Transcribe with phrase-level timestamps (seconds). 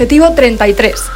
[0.00, 1.10] Objetivo 33.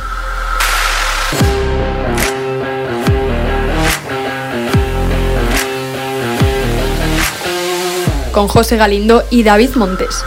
[8.31, 10.23] Con José Galindo y David Montes.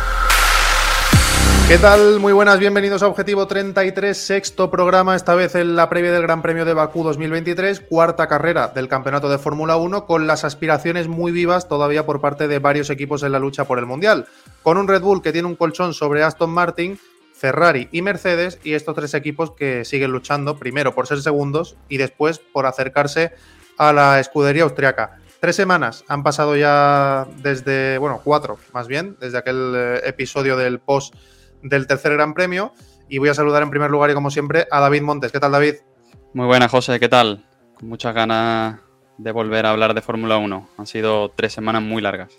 [1.67, 2.19] ¿Qué tal?
[2.19, 6.41] Muy buenas, bienvenidos a Objetivo 33, sexto programa, esta vez en la previa del Gran
[6.41, 11.31] Premio de Bakú 2023, cuarta carrera del Campeonato de Fórmula 1, con las aspiraciones muy
[11.31, 14.25] vivas todavía por parte de varios equipos en la lucha por el Mundial,
[14.63, 16.97] con un Red Bull que tiene un colchón sobre Aston Martin,
[17.37, 21.97] Ferrari y Mercedes, y estos tres equipos que siguen luchando, primero por ser segundos y
[21.97, 23.33] después por acercarse
[23.77, 25.19] a la escudería austriaca.
[25.39, 30.79] Tres semanas han pasado ya desde, bueno, cuatro más bien, desde aquel eh, episodio del
[30.79, 31.13] post
[31.61, 32.73] del tercer Gran Premio.
[33.07, 35.31] Y voy a saludar en primer lugar y como siempre a David Montes.
[35.31, 35.75] ¿Qué tal David?
[36.33, 37.45] Muy buena José, ¿qué tal?
[37.75, 38.79] Con muchas ganas
[39.17, 40.69] de volver a hablar de Fórmula 1.
[40.77, 42.33] Han sido tres semanas muy largas.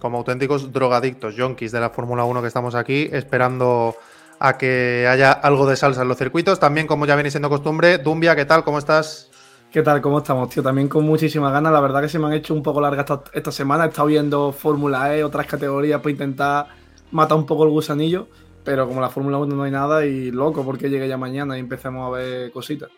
[0.00, 3.94] Como auténticos drogadictos, yonkis de la Fórmula 1 que estamos aquí, esperando
[4.44, 6.58] a que haya algo de salsa en los circuitos.
[6.58, 8.64] También, como ya viene siendo costumbre, Dumbia, ¿qué tal?
[8.64, 9.30] ¿Cómo estás?
[9.70, 10.00] ¿Qué tal?
[10.02, 10.64] ¿Cómo estamos, tío?
[10.64, 11.72] También con muchísimas ganas.
[11.72, 13.84] La verdad que se me han hecho un poco largas esta, esta semana.
[13.84, 16.66] He estado viendo Fórmula E, otras categorías para intentar
[17.12, 18.26] mata un poco el gusanillo,
[18.64, 21.60] pero como la Fórmula 1 no hay nada y loco porque llegue ya mañana y
[21.60, 22.90] empecemos a ver cositas.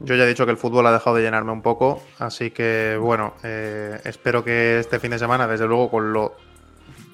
[0.00, 2.98] Yo ya he dicho que el fútbol ha dejado de llenarme un poco, así que
[3.00, 6.34] bueno, eh, espero que este fin de semana, desde luego, con lo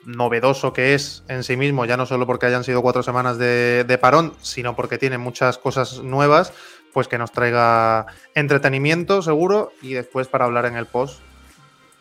[0.09, 3.99] novedoso que es en sí mismo, ya no solo porque hayan sido cuatro semanas de,
[4.01, 6.53] parón, sino porque tiene muchas cosas nuevas,
[6.95, 11.21] pues que nos traiga entretenimiento seguro y después para hablar en el post.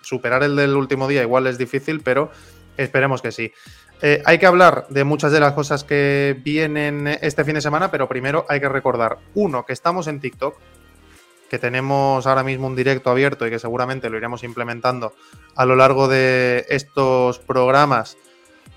[0.02, 2.32] Superar el del último día igual es difícil, pero
[2.78, 3.52] esperemos que sí.
[4.02, 7.92] Eh, hay que hablar de muchas de las cosas que vienen este fin de semana,
[7.92, 10.56] pero primero hay que recordar, uno, que estamos en TikTok,
[11.50, 15.14] que tenemos ahora mismo un directo abierto y que seguramente lo iremos implementando
[15.56, 18.18] a lo largo de estos programas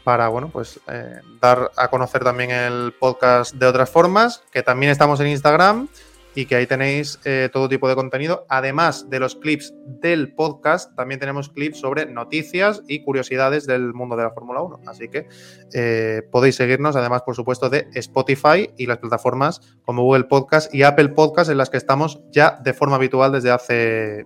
[0.04, 4.91] para, bueno, pues eh, dar a conocer también el podcast de otras formas, que también
[4.91, 5.88] estamos en Instagram
[6.34, 8.46] y que ahí tenéis eh, todo tipo de contenido.
[8.48, 14.16] Además de los clips del podcast, también tenemos clips sobre noticias y curiosidades del mundo
[14.16, 14.80] de la Fórmula 1.
[14.86, 15.26] Así que
[15.74, 20.82] eh, podéis seguirnos, además, por supuesto, de Spotify y las plataformas como Google Podcast y
[20.82, 24.24] Apple Podcast, en las que estamos ya de forma habitual desde hace,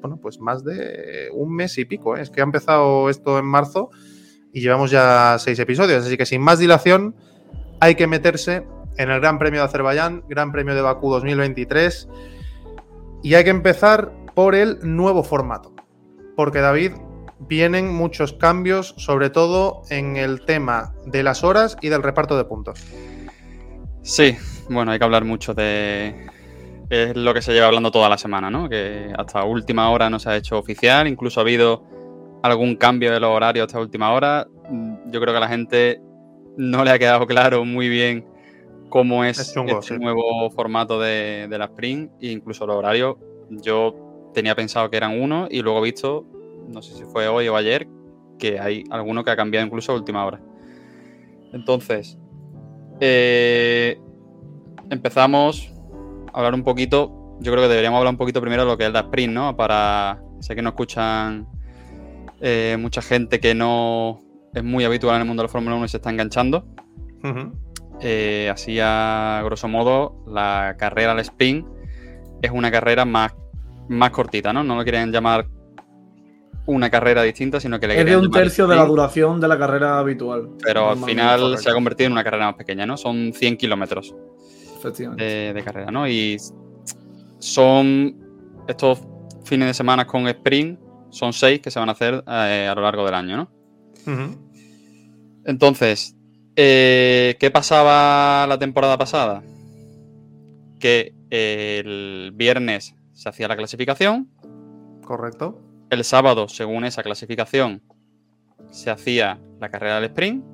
[0.00, 2.16] bueno, pues más de un mes y pico.
[2.16, 2.22] ¿eh?
[2.22, 3.90] Es que ha empezado esto en marzo
[4.54, 6.06] y llevamos ya seis episodios.
[6.06, 7.14] Así que sin más dilación,
[7.78, 8.64] hay que meterse
[8.96, 12.08] en el Gran Premio de Azerbaiyán, Gran Premio de Bakú 2023.
[13.22, 15.72] Y hay que empezar por el nuevo formato.
[16.36, 16.92] Porque David,
[17.48, 22.44] vienen muchos cambios, sobre todo en el tema de las horas y del reparto de
[22.44, 22.84] puntos.
[24.02, 24.36] Sí,
[24.68, 26.26] bueno, hay que hablar mucho de...
[27.14, 28.68] Lo que se lleva hablando toda la semana, ¿no?
[28.68, 31.84] Que hasta última hora no se ha hecho oficial, incluso ha habido
[32.42, 34.46] algún cambio de los horarios hasta última hora.
[35.06, 36.02] Yo creo que a la gente
[36.58, 38.26] no le ha quedado claro muy bien
[38.92, 40.00] cómo es, Es chungo, este sí.
[40.00, 43.16] nuevo formato de, de la Sprint e incluso los horarios.
[43.48, 46.26] Yo tenía pensado que eran uno y luego he visto,
[46.68, 47.88] no sé si fue hoy o ayer,
[48.38, 50.42] que hay alguno que ha cambiado incluso a última hora.
[51.54, 52.18] Entonces,
[53.00, 53.98] eh,
[54.90, 55.72] empezamos
[56.34, 57.38] a hablar un poquito.
[57.40, 59.56] Yo creo que deberíamos hablar un poquito primero de lo que es la Sprint, ¿no?
[59.56, 60.22] Para.
[60.40, 61.46] Sé que no escuchan
[62.42, 64.20] eh, mucha gente que no
[64.52, 66.66] es muy habitual en el mundo de la Fórmula 1 y se está enganchando.
[67.24, 67.52] Ujú.
[68.02, 71.66] Eh, así a grosso modo, la carrera al sprint
[72.42, 73.32] es una carrera más,
[73.88, 74.64] más cortita, ¿no?
[74.64, 75.46] No lo quieren llamar
[76.66, 79.58] una carrera distinta, sino que le Es de un tercio de la duración de la
[79.58, 80.50] carrera habitual.
[80.64, 82.96] Pero al final se ha convertido en una carrera más pequeña, ¿no?
[82.96, 84.14] Son 100 kilómetros
[85.16, 86.08] de, de carrera, ¿no?
[86.08, 86.38] Y
[87.38, 88.16] son
[88.68, 89.00] estos
[89.44, 90.78] fines de semana con sprint,
[91.10, 93.50] son seis que se van a hacer eh, a lo largo del año, ¿no?
[95.44, 96.16] Entonces,
[96.56, 99.42] eh, ¿qué pasaba la temporada pasada?
[100.78, 104.28] Que eh, el viernes se hacía la clasificación,
[105.04, 105.60] Correcto.
[105.90, 107.82] el sábado, según esa clasificación,
[108.70, 110.44] se hacía la carrera del sprint,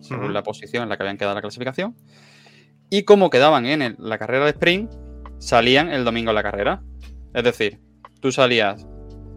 [0.00, 1.96] según la posición en la que habían quedado la clasificación,
[2.90, 4.90] y como quedaban en el- la carrera del sprint,
[5.38, 6.82] salían el domingo en la carrera.
[7.32, 7.80] Es decir,
[8.20, 8.86] tú salías,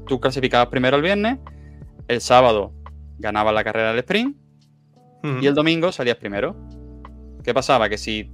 [0.08, 1.38] tú clasificabas primero el viernes,
[2.08, 2.74] el sábado
[3.20, 4.36] ganabas la carrera del sprint,
[5.24, 6.56] Y el domingo salías primero.
[7.44, 7.88] ¿Qué pasaba?
[7.88, 8.32] Que si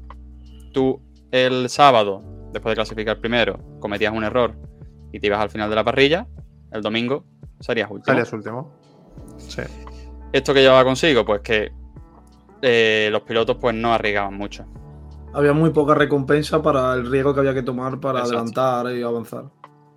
[0.73, 0.99] tú
[1.31, 4.55] el sábado, después de clasificar primero, cometías un error
[5.11, 6.27] y te ibas al final de la parrilla,
[6.71, 7.25] el domingo
[7.59, 8.05] salías último.
[8.05, 8.73] Salías último.
[9.37, 9.61] Sí.
[10.33, 11.25] ¿Esto que llevaba consigo?
[11.25, 11.71] Pues que
[12.61, 14.65] eh, los pilotos pues no arriesgaban mucho.
[15.33, 18.37] Había muy poca recompensa para el riesgo que había que tomar para Exacto.
[18.37, 19.45] adelantar y avanzar.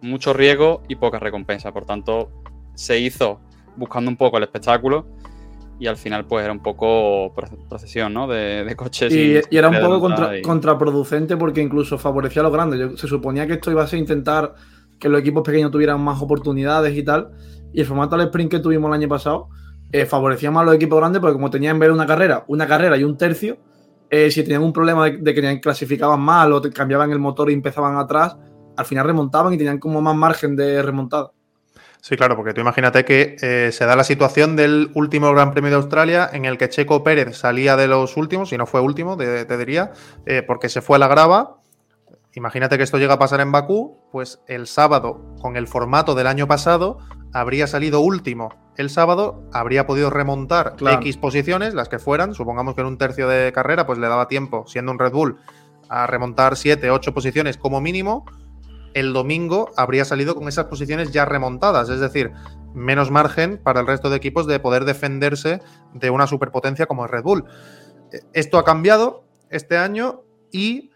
[0.02, 1.72] Mucho riesgo y poca recompensa.
[1.72, 2.30] Por tanto,
[2.74, 3.40] se hizo
[3.76, 5.06] buscando un poco el espectáculo
[5.82, 7.34] y al final pues era un poco
[7.68, 8.28] procesión, ¿no?
[8.28, 9.12] De, coches.
[9.12, 10.08] Y, y, era un poco
[10.44, 13.00] contraproducente porque incluso favorecía a los grandes.
[13.00, 14.54] se suponía que esto iba a ser intentar
[15.00, 17.32] que los equipos pequeños tuvieran más oportunidades y tal.
[17.72, 19.48] Y el formato del sprint que tuvimos el año pasado
[19.90, 22.44] eh, favorecía más a los equipos grandes porque como tenían en vez de una carrera,
[22.46, 23.58] una carrera y un tercio,
[24.08, 27.96] eh, si tenían un problema de, que clasificaban mal o cambiaban el motor y empezaban
[27.96, 28.36] atrás,
[28.76, 31.32] al final remontaban y tenían como más margen de remontada.
[32.02, 35.70] Sí, claro, porque tú imagínate que eh, se da la situación del último Gran Premio
[35.70, 39.16] de Australia en el que Checo Pérez salía de los últimos, y no fue último,
[39.16, 39.92] te, diría,
[40.26, 41.58] eh, porque se fue a la grava.
[42.34, 46.26] Imagínate que esto llega a pasar en Bakú, pues el sábado, con el formato del
[46.26, 46.98] año pasado,
[47.32, 48.52] habría salido último.
[48.76, 53.28] El sábado habría podido remontar X posiciones, las que fueran, supongamos que en un tercio
[53.28, 55.38] de carrera, pues le daba tiempo, siendo un Red Bull,
[55.88, 58.24] a remontar 7, 8 posiciones como mínimo
[58.94, 62.32] el domingo habría salido con esas posiciones ya remontadas, es decir,
[62.74, 65.60] menos margen para el resto de equipos de poder defenderse
[65.94, 67.44] de una superpotencia como el Red Bull.
[68.12, 70.92] Eh, esto ha cambiado este año y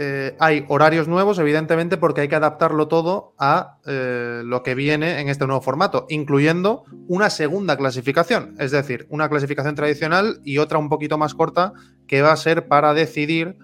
[0.00, 5.20] eh, hay horarios nuevos, evidentemente, porque hay que adaptarlo todo a eh, lo que viene
[5.20, 10.78] en este nuevo formato, incluyendo una segunda clasificación, es decir, una clasificación tradicional y otra
[10.78, 11.72] un poquito más corta
[12.06, 13.58] que va a ser para decidir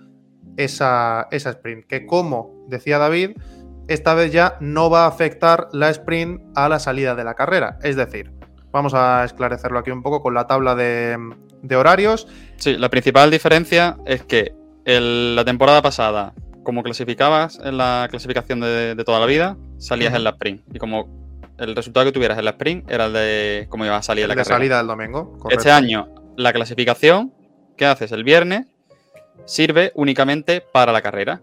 [0.56, 3.36] esa, esa sprint, que como decía David,
[3.88, 7.78] esta vez ya no va a afectar la sprint a la salida de la carrera.
[7.82, 8.30] Es decir,
[8.72, 11.18] vamos a esclarecerlo aquí un poco con la tabla de,
[11.74, 12.26] horarios.
[12.56, 14.54] Sí, la principal diferencia es que
[14.84, 20.30] la temporada pasada, como clasificabas en la clasificación de, toda la vida, salías en la
[20.30, 20.62] sprint.
[20.74, 21.08] Y como
[21.58, 24.34] el resultado que tuvieras en la sprint era el de cómo iba a salir la
[24.34, 24.56] carrera.
[24.56, 25.38] salida del domingo.
[25.50, 27.32] Este año, la clasificación
[27.76, 28.66] que haces el viernes
[29.46, 31.42] sirve únicamente para la carrera.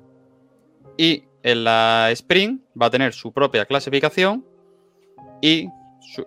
[0.98, 4.46] Y en la sprint va a tener su propia clasificación
[5.42, 5.68] y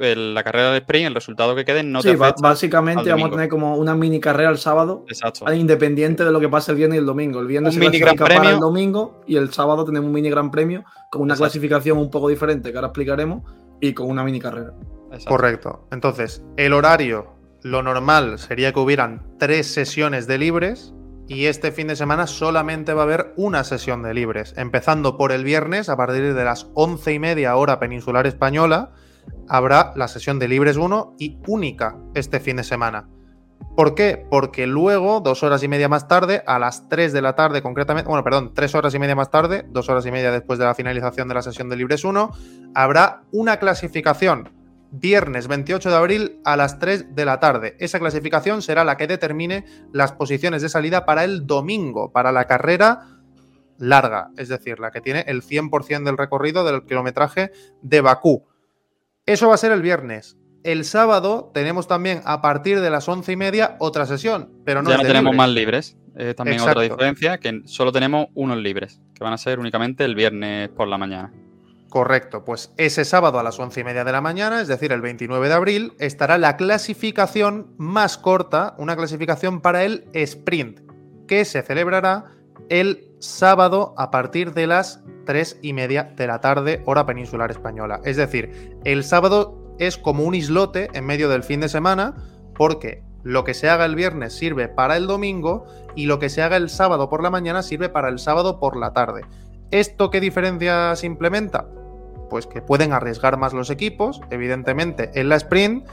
[0.00, 3.76] la carrera de sprint, el resultado que quede no sí, básicamente vamos a tener como
[3.76, 5.52] una mini carrera el sábado, Exacto.
[5.52, 7.40] independiente de lo que pase el viernes y el domingo.
[7.40, 8.38] El viernes un se mini gran premio.
[8.38, 12.10] para el domingo y el sábado tenemos un mini gran premio con una clasificación un
[12.10, 13.42] poco diferente que ahora explicaremos
[13.80, 14.72] y con una mini carrera.
[15.26, 15.86] Correcto.
[15.90, 20.93] Entonces, el horario, lo normal sería que hubieran tres sesiones de libres
[21.26, 25.32] y este fin de semana solamente va a haber una sesión de libres, empezando por
[25.32, 28.92] el viernes a partir de las once y media hora peninsular española,
[29.48, 33.08] habrá la sesión de libres 1 y única este fin de semana.
[33.76, 34.24] ¿Por qué?
[34.30, 38.08] Porque luego, dos horas y media más tarde, a las 3 de la tarde concretamente,
[38.08, 40.74] bueno, perdón, tres horas y media más tarde, dos horas y media después de la
[40.74, 42.30] finalización de la sesión de libres 1,
[42.74, 44.50] habrá una clasificación
[45.00, 47.76] viernes 28 de abril a las 3 de la tarde.
[47.80, 52.46] Esa clasificación será la que determine las posiciones de salida para el domingo, para la
[52.46, 53.08] carrera
[53.78, 57.50] larga, es decir, la que tiene el 100% del recorrido del kilometraje
[57.82, 58.46] de Bakú.
[59.26, 60.36] Eso va a ser el viernes.
[60.62, 64.90] El sábado tenemos también a partir de las once y media otra sesión, pero no
[64.90, 65.98] ya no tenemos más libres.
[66.36, 70.68] también otra diferencia que solo tenemos unos libres, que van a ser únicamente el viernes
[70.70, 71.32] por la mañana.
[71.94, 75.00] Correcto, pues ese sábado a las once y media de la mañana, es decir, el
[75.00, 80.80] 29 de abril, estará la clasificación más corta, una clasificación para el sprint,
[81.28, 82.32] que se celebrará
[82.68, 88.00] el sábado a partir de las tres y media de la tarde, hora peninsular española.
[88.02, 92.16] Es decir, el sábado es como un islote en medio del fin de semana,
[92.56, 96.42] porque lo que se haga el viernes sirve para el domingo y lo que se
[96.42, 99.20] haga el sábado por la mañana sirve para el sábado por la tarde.
[99.70, 101.68] ¿Esto qué diferencias implementa?
[102.34, 105.86] Pues que pueden arriesgar más los equipos, evidentemente en la sprint.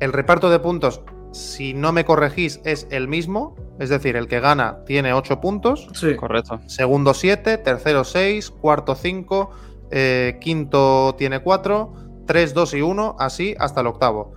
[0.00, 1.00] El reparto de puntos,
[1.30, 5.88] si no me corregís, es el mismo, es decir, el que gana tiene 8 puntos.
[5.94, 6.58] Sí, correcto.
[6.66, 9.50] Segundo 7, tercero 6, cuarto 5,
[9.92, 11.92] eh, quinto tiene 4,
[12.26, 14.34] 3, 2 y 1, así hasta el octavo.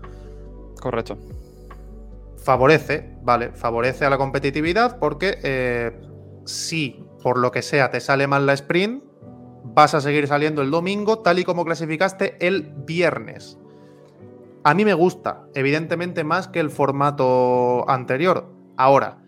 [0.80, 1.18] Correcto.
[2.44, 6.00] Favorece, vale, favorece a la competitividad porque eh,
[6.46, 9.09] si por lo que sea te sale mal la sprint,
[9.74, 13.58] vas a seguir saliendo el domingo, tal y como clasificaste el viernes.
[14.64, 18.54] A mí me gusta, evidentemente, más que el formato anterior.
[18.76, 19.20] Ahora,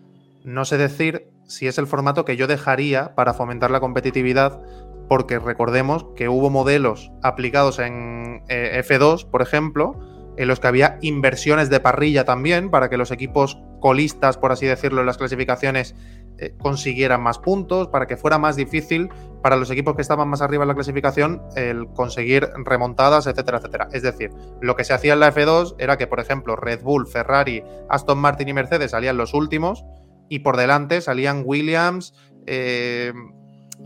[0.44, 4.60] no sé decir si es el formato que yo dejaría para fomentar la competitividad,
[5.08, 9.98] porque recordemos que hubo modelos aplicados en eh, F2, por ejemplo,
[10.36, 14.66] en los que había inversiones de parrilla también, para que los equipos colistas, por así
[14.66, 15.94] decirlo, en las clasificaciones
[16.42, 19.10] eh, consiguieran más puntos, para que fuera más difícil
[19.42, 23.88] para los equipos que estaban más arriba en la clasificación el conseguir remontadas, etcétera, etcétera.
[23.92, 24.30] Es decir,
[24.60, 28.18] lo que se hacía en la F2 era que, por ejemplo, Red Bull, Ferrari, Aston
[28.18, 29.84] Martin y Mercedes salían los últimos
[30.28, 32.12] y por delante salían Williams,
[32.46, 33.12] eh,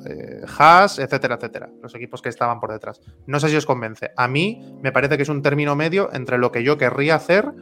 [0.06, 1.68] eh, Haas, etcétera, etcétera.
[1.82, 3.02] Los equipos que estaban por detrás.
[3.26, 4.12] No sé si os convence.
[4.16, 7.52] A mí me parece que es un término medio entre lo que yo querría hacer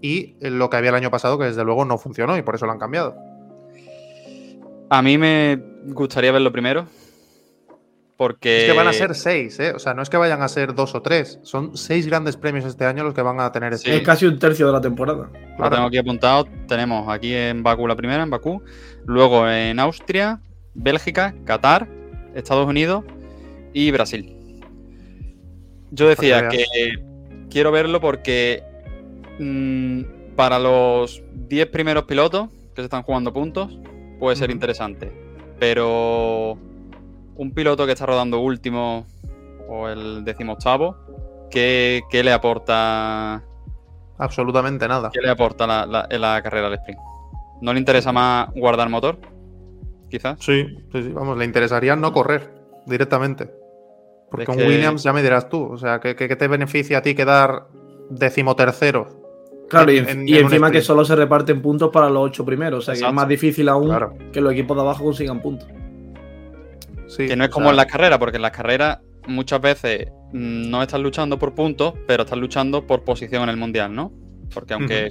[0.00, 2.64] y lo que había el año pasado, que desde luego no funcionó y por eso
[2.64, 3.16] lo han cambiado.
[4.90, 6.86] A mí me gustaría verlo primero.
[8.16, 8.62] Porque.
[8.62, 9.72] Es que van a ser seis, ¿eh?
[9.74, 11.38] O sea, no es que vayan a ser dos o tres.
[11.42, 14.38] Son seis grandes premios este año los que van a tener este Es casi un
[14.38, 15.30] tercio de la temporada.
[15.32, 15.74] Lo Claro.
[15.76, 16.48] tengo aquí apuntado.
[16.66, 18.60] Tenemos aquí en Bakú la primera, en Bakú.
[19.06, 20.40] Luego en Austria,
[20.74, 21.88] Bélgica, Qatar,
[22.34, 23.04] Estados Unidos
[23.72, 24.34] y Brasil.
[25.92, 26.92] Yo decía Para que que
[27.50, 28.62] quiero verlo porque
[29.38, 33.78] mm, para los 10 primeros pilotos que se están jugando puntos
[34.18, 35.12] puede ser interesante.
[35.58, 36.52] Pero
[37.36, 39.06] un piloto que está rodando último
[39.68, 40.96] o el decimoctavo,
[41.50, 43.42] ¿qué, qué le aporta
[44.20, 45.10] Absolutamente nada.
[45.12, 46.98] ¿Qué le aporta la, la- en la carrera al sprint?
[47.60, 49.18] ¿No le interesa más guardar motor?
[50.10, 50.38] Quizás.
[50.40, 52.52] Sí, sí, sí, vamos, le interesaría no correr
[52.86, 53.48] directamente.
[54.30, 56.98] Porque Es un Williams, ya me dirás tú, o sea, ¿qué, qué- qué te beneficia
[56.98, 57.68] a ti quedar
[58.10, 59.17] decimotercero?
[59.68, 62.44] Claro, y, En- y en un encima que solo se reparten puntos para los ocho
[62.44, 62.80] primeros.
[62.80, 64.14] O sea que es más difícil aún Claro.
[64.32, 65.68] que los equipos de abajo consigan puntos.
[67.06, 69.60] Sí, Que no es o como sea, en las carreras, porque en las carreras muchas
[69.60, 73.94] veces mm, no estás luchando por puntos, pero estás luchando por posición en el mundial,
[73.94, 74.12] ¿no?
[74.52, 75.08] Porque aunque,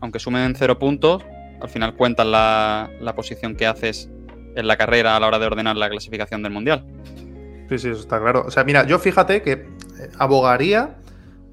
[0.00, 1.22] aunque sumen cero puntos,
[1.60, 4.10] al final cuentan la, la posición que haces
[4.54, 6.84] en la carrera a la hora de ordenar la clasificación del mundial.
[7.68, 8.44] Sí, sí, eso está claro.
[8.46, 9.66] O sea, mira, yo fíjate que eh,
[10.18, 10.96] abogaría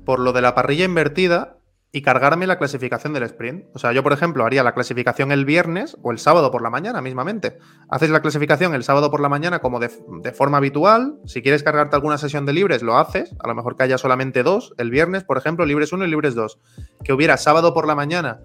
[0.05, 1.57] por lo de la parrilla invertida
[1.95, 3.67] y cargarme la clasificación del sprint.
[3.75, 6.71] O sea, yo, por ejemplo, haría la clasificación el viernes o el sábado por la
[6.71, 7.59] mañana mismamente.
[7.87, 9.91] Haces la clasificación el sábado por la mañana como de,
[10.23, 11.19] de forma habitual.
[11.25, 13.35] Si quieres cargarte alguna sesión de libres, lo haces.
[13.39, 14.73] A lo mejor que haya solamente dos.
[14.79, 16.59] El viernes, por ejemplo, libres 1 y libres 2.
[17.03, 18.39] Que hubiera sábado por la mañana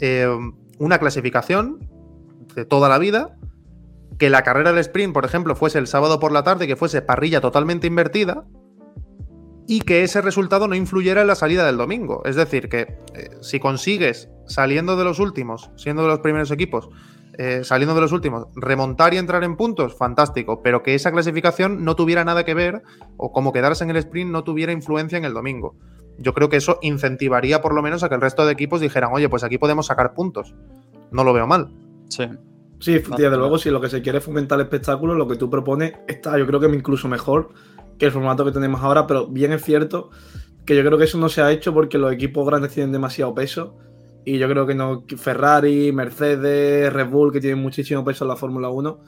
[0.00, 0.26] eh,
[0.78, 1.86] una clasificación
[2.54, 3.36] de toda la vida
[4.18, 7.02] que la carrera del sprint, por ejemplo, fuese el sábado por la tarde, que fuese
[7.02, 8.46] parrilla totalmente invertida
[9.66, 12.22] y que ese resultado no influyera en la salida del domingo.
[12.24, 16.88] Es decir, que eh, si consigues, saliendo de los últimos, siendo de los primeros equipos,
[17.36, 21.84] eh, saliendo de los últimos, remontar y entrar en puntos, fantástico, pero que esa clasificación
[21.84, 22.82] no tuviera nada que ver
[23.16, 25.74] o como quedarse en el sprint no tuviera influencia en el domingo.
[26.18, 29.10] Yo creo que eso incentivaría por lo menos a que el resto de equipos dijeran,
[29.12, 30.54] oye, pues aquí podemos sacar puntos.
[31.10, 31.70] No lo veo mal.
[32.08, 32.28] Sí.
[32.78, 35.48] Sí, desde luego, si lo que se quiere es fomentar el espectáculo, lo que tú
[35.48, 37.50] propones está, yo creo que incluso mejor
[37.98, 40.10] que el formato que tenemos ahora, pero bien es cierto
[40.64, 43.34] que yo creo que eso no se ha hecho porque los equipos grandes tienen demasiado
[43.34, 43.76] peso
[44.24, 48.36] y yo creo que no Ferrari, Mercedes, Red Bull, que tienen muchísimo peso en la
[48.36, 48.98] Fórmula 1,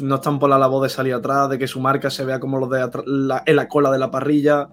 [0.00, 2.58] no están por la labor de salir atrás, de que su marca se vea como
[2.58, 4.68] los de la- en la cola de la parrilla.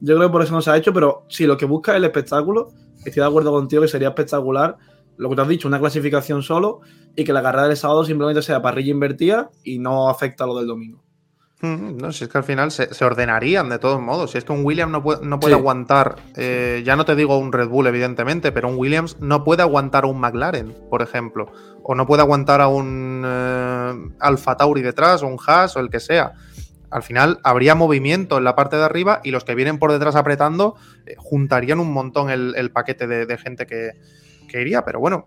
[0.00, 1.96] Yo creo que por eso no se ha hecho, pero si lo que busca es
[1.96, 4.76] el espectáculo, estoy de acuerdo contigo que sería espectacular
[5.16, 6.80] lo que te has dicho, una clasificación solo
[7.16, 10.58] y que la carrera del sábado simplemente sea parrilla invertida y no afecta a lo
[10.58, 11.05] del domingo.
[11.62, 14.32] No, si es que al final se, se ordenarían de todos modos.
[14.32, 15.58] Si es que un Williams no puede, no puede Sí.
[15.60, 19.62] aguantar, eh, ya no te digo un Red Bull, evidentemente, pero un Williams no puede
[19.62, 21.50] aguantar a un McLaren, por ejemplo.
[21.82, 25.88] O no puede aguantar a un eh, Alfa Tauri detrás, o un Haas, o el
[25.88, 26.34] que sea.
[26.90, 30.14] Al final habría movimiento en la parte de arriba y los que vienen por detrás
[30.14, 33.92] apretando eh, juntarían un montón el, el paquete de, de gente que,
[34.48, 34.84] que iría.
[34.84, 35.26] Pero bueno,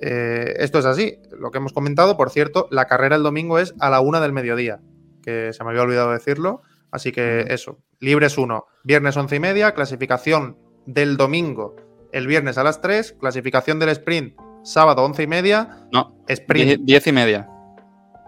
[0.00, 1.16] eh, esto es así.
[1.38, 4.32] Lo que hemos comentado, por cierto, la carrera el domingo es a la una del
[4.34, 4.80] mediodía
[5.22, 6.62] que se me había olvidado decirlo.
[6.90, 11.76] Así que eso, libres 1, viernes 11 y media, clasificación del domingo
[12.12, 14.34] el viernes a las 3, clasificación del sprint
[14.64, 17.48] sábado 11 y media, No, sprint die- diez y media.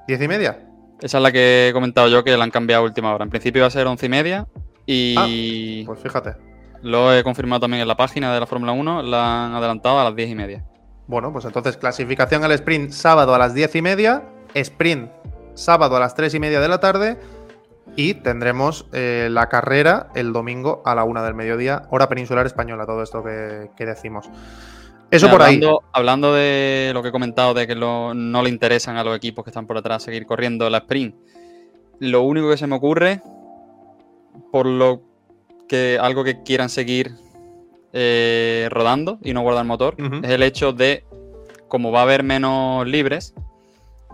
[0.06, 0.68] 10 y media.
[1.00, 3.24] Esa es la que he comentado yo que la han cambiado a última hora.
[3.24, 4.46] En principio iba a ser once y media
[4.86, 6.36] y Pues fíjate.
[6.82, 9.02] lo he confirmado también en la página de la Fórmula 1.
[9.02, 10.64] La han adelantado a las diez y media.
[11.08, 14.22] Bueno, pues entonces clasificación al sprint sábado a las 10 y media,
[14.54, 15.10] sprint
[15.54, 17.18] sábado a las 3 y media de la tarde
[17.96, 22.86] y tendremos eh, la carrera el domingo a la 1 del mediodía, hora peninsular española,
[22.86, 24.30] todo esto que, que decimos.
[25.10, 25.60] Eso Mira, por ahí.
[25.92, 29.44] hablando, de lo que he comentado, de que lo- no le interesan a los equipos
[29.44, 31.14] que están por atrás seguir corriendo la sprint,
[31.98, 33.20] lo único que se me ocurre,
[34.50, 35.02] por lo
[35.68, 37.12] que algo que quieran seguir
[37.92, 41.04] eh, rodando y no guardar motor, es el hecho de,
[41.68, 43.34] como va a haber menos libres,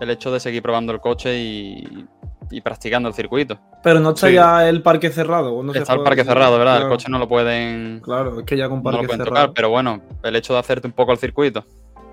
[0.00, 2.06] el hecho de seguir probando el coche y,
[2.50, 3.58] y practicando el circuito.
[3.82, 4.34] Pero no está Sí.
[4.34, 5.54] ya el parque cerrado.
[5.54, 6.82] ¿o no se Está el parque cerrado, ¿verdad?
[6.82, 9.46] El coche no lo pueden, Claro, es que ya con no parque lo pueden cerrado.
[9.46, 11.64] tocar, pero bueno, el hecho de hacerte un poco el circuito,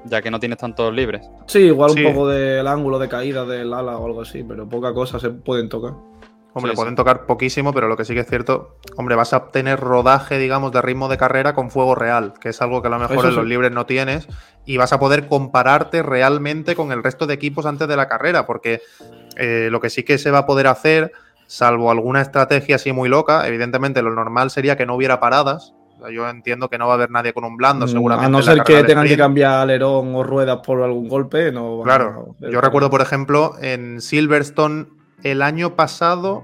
[0.06, 1.27] ya que no tienes tantos libres.
[1.48, 2.04] Sí, igual Sí.
[2.04, 5.30] un poco del ángulo de caída del ala o algo así, pero poca cosa se
[5.30, 5.94] pueden tocar.
[6.58, 6.96] Hombre, Sí, pueden sí.
[6.96, 10.72] tocar poquísimo, pero lo que sí que es cierto, hombre, vas a obtener rodaje, digamos,
[10.72, 13.28] de ritmo de carrera con fuego real, que es algo que a lo mejor Eso
[13.28, 14.30] en los libres no tienes,
[14.66, 18.46] y vas a poder compararte realmente con el resto de equipos antes de la carrera,
[18.46, 18.82] porque
[19.36, 21.12] eh, lo que sí que se va a poder hacer,
[21.46, 25.74] salvo alguna estrategia así muy loca, evidentemente lo normal sería que no hubiera paradas,
[26.10, 28.28] yo entiendo que no va a haber nadie con un blando, Mm, seguramente.
[28.28, 31.82] A no ser que tengan que cambiar alerón o ruedas por algún golpe, no.
[31.84, 34.86] Claro, yo recuerdo, por ejemplo, en Silverstone
[35.25, 36.44] el año pasado.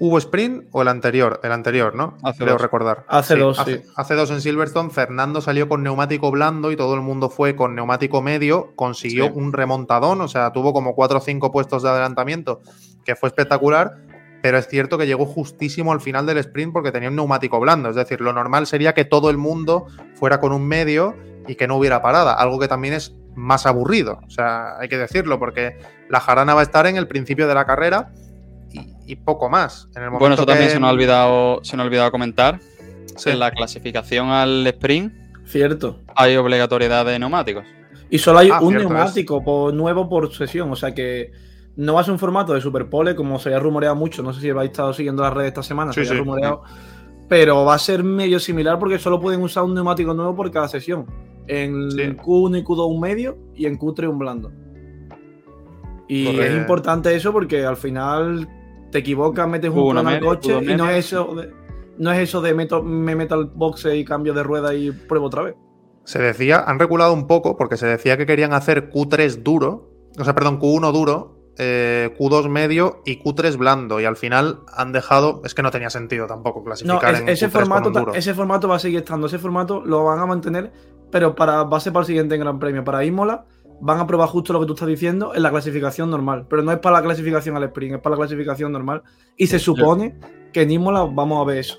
[0.00, 1.40] ¿Hubo sprint o el anterior?
[1.42, 2.16] El anterior, ¿no?
[2.22, 2.62] Hace Creo dos.
[2.62, 3.04] recordar.
[3.08, 3.84] Hace dos, hace, sí.
[3.96, 7.74] hace dos en Silverstone, Fernando salió con neumático blando y todo el mundo fue con
[7.74, 9.32] neumático medio, consiguió Sí.
[9.34, 12.60] un remontadón, o sea, tuvo como cuatro o cinco puestos de adelantamiento,
[13.04, 13.96] que fue espectacular,
[14.40, 17.88] pero es cierto que llegó justísimo al final del sprint porque tenía un neumático blando,
[17.90, 21.16] es decir, lo normal sería que todo el mundo fuera con un medio
[21.48, 24.98] y que no hubiera parada, algo que también es más aburrido, o sea, hay que
[24.98, 25.78] decirlo, porque
[26.10, 28.10] la jarana va a estar en el principio de la carrera
[28.72, 29.88] y, y poco más.
[29.96, 32.58] En el Bueno, eso también que- se nos ha olvidado, se nos ha olvidado comentar.
[33.16, 33.30] Sí.
[33.30, 35.12] En la clasificación al sprint
[35.46, 36.00] Cierto.
[36.14, 37.64] hay obligatoriedad de neumáticos.
[38.10, 41.32] Y solo hay Ah, un neumático por- nuevo por sesión, o sea que
[41.76, 44.22] no va a ser un formato de superpole como se había rumoreado mucho.
[44.22, 46.18] No sé si habéis estado siguiendo las redes esta semana, Sí, se había sí.
[46.18, 46.62] rumoreado.
[47.28, 50.68] Pero va a ser medio similar porque solo pueden usar un neumático nuevo por cada
[50.68, 51.06] sesión.
[51.46, 51.98] En Sí.
[52.02, 54.50] Q1 y Q2 un medio y en Q3 un blando.
[56.08, 56.44] Y Correcto.
[56.46, 58.48] es importante eso porque al final
[58.90, 61.50] te equivocas, metes un Q1 plano al coche Q2 y no es eso de,
[61.98, 65.26] no es eso de meto- me meto al boxe y cambio de rueda y pruebo
[65.26, 65.54] otra vez.
[66.04, 70.24] Se decía, han reculado un poco porque se decía que querían hacer Q3 duro, o
[70.24, 74.00] sea, perdón, Q1 duro, eh, Q2 medio y Q3 blando.
[74.00, 77.28] Y al final han dejado, es que no tenía sentido tampoco No, clasificar es- en
[77.28, 78.14] ese, Q3 con formato, un ta- duro.
[78.14, 79.26] ese formato va a seguir estando.
[79.26, 80.70] Ese formato lo van a mantener,
[81.10, 82.84] pero para base para el siguiente Gran Premio.
[82.84, 83.44] Para Imola
[83.80, 86.46] van a probar justo lo que tú estás diciendo en la clasificación normal.
[86.48, 89.02] Pero no es para la clasificación al sprint, es para la clasificación normal.
[89.36, 90.16] Y se supone
[90.52, 91.78] que en Imola vamos a ver eso.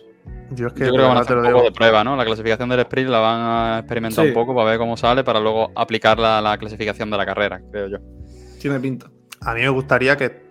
[0.51, 2.15] Yo es que, Yo creo que van a hacer un poco de prueba, ¿no?
[2.15, 4.29] La clasificación del sprint la van a experimentar Sí.
[4.29, 7.61] un poco para ver cómo sale, para luego aplicarla a la clasificación de la carrera,
[7.71, 7.97] creo yo.
[8.59, 9.07] Tiene pinta.
[9.41, 10.49] A mí me gustaría que,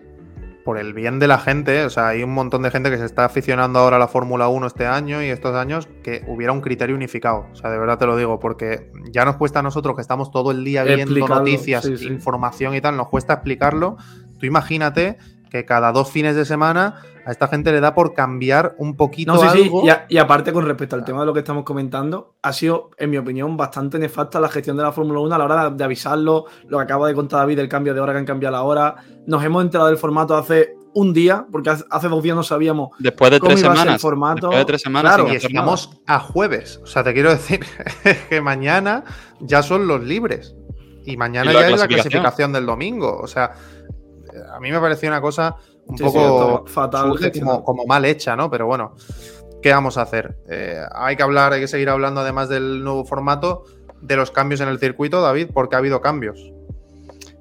[0.65, 3.05] por el bien de la gente, o sea, hay un montón de gente que se
[3.05, 6.61] está aficionando ahora a la Fórmula 1 este año y estos años, que hubiera un
[6.61, 7.47] criterio unificado.
[7.53, 10.31] O sea, de verdad te lo digo, porque ya nos cuesta a nosotros que estamos
[10.31, 12.07] todo el día viendo noticias, sí, sí.
[12.07, 13.97] información y tal, nos cuesta explicarlo.
[14.39, 15.19] Tú imagínate
[15.51, 19.35] que cada dos fines de semana a esta gente le da por cambiar un poquito
[19.35, 19.63] No, sí, sí.
[19.65, 19.85] algo.
[19.85, 22.89] Y, a- y aparte, con respecto al tema de lo que estamos comentando, ha sido,
[22.97, 25.77] en mi opinión, bastante nefasta la gestión de la Fórmula 1 a la hora de,
[25.77, 26.47] de avisarlo.
[26.69, 28.97] Lo que acaba de contar David, el cambio de hora que han cambiado la hora.
[29.27, 32.89] Nos hemos enterado del formato hace un día, porque hace, hace dos días no sabíamos
[32.99, 34.01] Después de cómo tres iba a ser el semanas.
[34.03, 34.41] formato.
[34.47, 36.81] Después de tres semanas Claro, y estamos a jueves.
[36.83, 37.61] O sea, te quiero decir
[38.31, 39.05] que mañana
[39.41, 40.57] ya son los libres.
[41.05, 42.11] Y mañana Y ya es la clasificación.
[42.23, 43.19] clasificación del domingo.
[43.23, 43.53] O sea,
[44.55, 45.57] a mí me pareció una cosa
[45.89, 48.51] un Sí, poco fatal como, como mal hecha, ¿no?
[48.51, 48.95] Pero bueno,
[49.63, 50.37] ¿qué vamos a hacer?
[50.51, 53.65] Eh, hay que hablar, hay que seguir hablando, además del nuevo formato,
[54.01, 56.53] de los cambios en el circuito, David, porque ha habido cambios.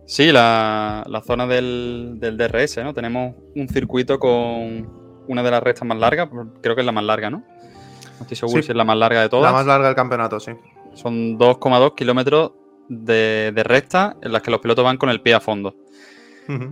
[0.06, 2.94] Sí, la, la zona del, del DRS, ¿no?
[2.94, 4.90] Tenemos un circuito con
[5.28, 6.30] una de las rectas más largas,
[6.62, 7.40] creo que es la más larga, ¿no?
[7.40, 8.68] No estoy seguro Sí.
[8.68, 9.52] si es la más larga de todas.
[9.52, 10.54] La más larga del campeonato, sí.
[10.94, 12.54] Son 2,2 kilómetros
[12.88, 15.76] de, de recta en las que los pilotos van con el pie a fondo.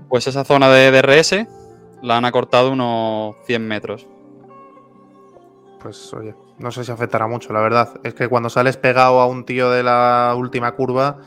[0.07, 1.45] Pues esa zona de DRS
[2.01, 4.08] la han acortado unos 100 metros.
[5.81, 7.99] Pues oye, no sé si afectará mucho, la verdad.
[8.03, 11.19] Es que cuando sales pegado a un tío de la última curva,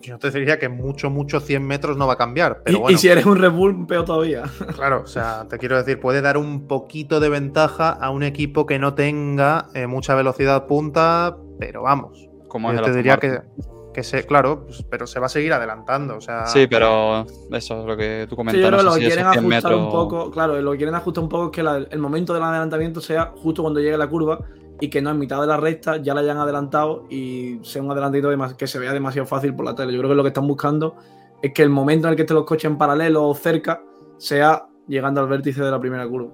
[0.00, 2.62] yo te diría que mucho, mucho 100 metros no va a cambiar.
[2.64, 4.44] Pero y, bueno, y si eres un Red Bull, peor todavía.
[4.74, 8.66] claro, o sea, te quiero decir, puede dar un poquito de ventaja a un equipo
[8.66, 12.28] que no tenga eh, mucha velocidad punta, pero vamos.
[12.48, 13.30] Como es Yo te diría Martin.
[13.32, 16.16] que, que se, claro, pues, pero se va a seguir adelantando.
[16.16, 18.60] O sea, Sí, pero eso es lo que tú Sí, comentas.
[18.60, 20.70] yo creo que no lo sé si quieren esos 100 ajustar un poco, claro, lo
[20.72, 23.80] que quieren ajustar un poco es que la- el momento del adelantamiento sea justo cuando
[23.80, 24.38] llegue la curva
[24.80, 27.90] y que no en mitad de la recta ya la hayan adelantado y sea un
[27.90, 29.92] adelantito que se vea demasiado fácil por la tele.
[29.92, 30.94] Yo creo que lo que están buscando
[31.42, 33.82] es que el momento en el que estén los coches en paralelo o cerca
[34.16, 36.28] sea llegando al vértice de la primera curva.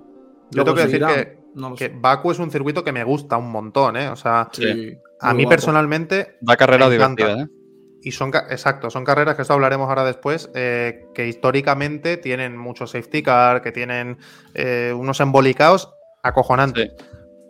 [0.51, 1.97] yo ¿Lo tengo que decir que, No lo que sé.
[1.99, 4.09] Baku es un circuito que me gusta un montón, ¿eh?
[4.09, 5.51] O sea, Sí, a muy mí guapo.
[5.57, 7.25] personalmente Da carreras Me encanta.
[7.27, 7.61] divertidas, ¿eh?
[8.03, 12.87] Y son, exacto, son carreras que esto hablaremos ahora después, eh, que históricamente tienen mucho
[12.87, 14.19] safety car, que tienen
[14.53, 15.91] eh, unos embolicados
[16.23, 16.91] acojonantes.
[16.99, 17.05] Sí.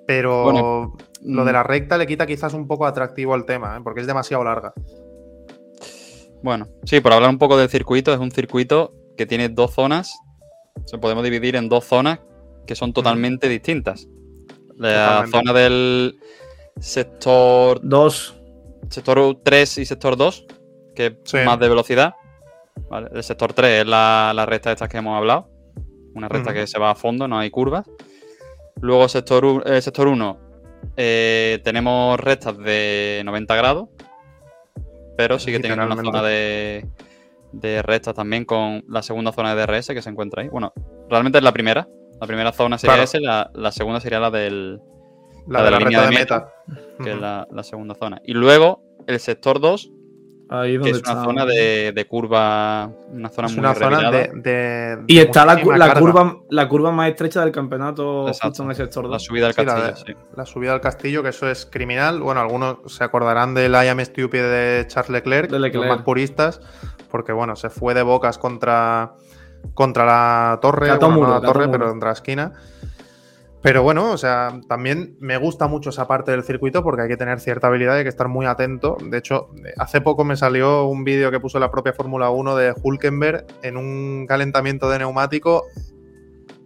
[0.06, 3.76] Pero Bueno, lo de Mm, la recta le quita quizás un poco atractivo al tema,
[3.76, 3.80] ¿eh?
[3.82, 4.72] porque es demasiado larga.
[6.42, 10.12] Bueno, sí, por hablar un poco del circuito, es un circuito que tiene dos zonas.
[10.84, 12.20] Se podemos dividir en dos zonas
[12.66, 14.06] que son totalmente distintas.
[14.76, 15.38] La Totalmente.
[15.38, 16.18] zona del
[16.80, 18.34] sector, Dos.
[18.90, 20.46] sector 3 y sector 2,
[20.94, 21.38] que es Sí.
[21.44, 22.14] más de velocidad.
[22.90, 23.08] ¿vale?
[23.14, 25.48] El sector 3 es la, la recta estas que hemos hablado.
[26.14, 27.86] Una recta que se va a fondo, no hay curvas.
[28.80, 30.38] Luego sector, eh, sector 1
[30.96, 33.88] eh, tenemos rectas de 90 grados,
[35.16, 36.86] pero sí que tienen una zona de,
[37.52, 40.48] de rectas también con la segunda zona de DRS que se encuentra ahí.
[40.48, 40.72] Bueno,
[41.08, 41.88] realmente es la primera.
[42.20, 43.04] La primera zona sería Claro.
[43.04, 44.80] esa y la, la segunda sería la del,
[45.46, 47.04] La, de la, línea recta de meta, meta.
[47.04, 48.20] que es la, la segunda zona.
[48.24, 49.90] Y luego el sector 2,
[50.50, 51.24] Ahí que donde es una está.
[51.24, 54.10] zona de, de curva, una zona Es muy una zona revirada.
[54.34, 58.48] de, de- Y está la, la curva, la curva más estrecha del campeonato Exacto.
[58.48, 59.22] justo en el sector La 2.
[59.24, 60.26] subida al Sí, la castillo, sí.
[60.36, 62.20] La subida al castillo, que eso es criminal.
[62.20, 65.86] Bueno, algunos se acordarán del I am stupid de Charles Leclerc, De Leclerc.
[65.86, 66.60] los más puristas,
[67.10, 69.14] porque bueno, se fue de bocas contra,
[69.72, 71.72] contra la torre, bueno, no la torre, muro.
[71.78, 72.52] pero contra la esquina.
[73.64, 77.16] Pero bueno, o sea, también me gusta mucho esa parte del circuito porque hay que
[77.16, 78.98] tener cierta habilidad y hay que estar muy atento.
[79.02, 79.48] De hecho,
[79.78, 83.78] hace poco me salió un vídeo que puso la propia Fórmula 1 de Hulkenberg en
[83.78, 85.64] un calentamiento de neumático.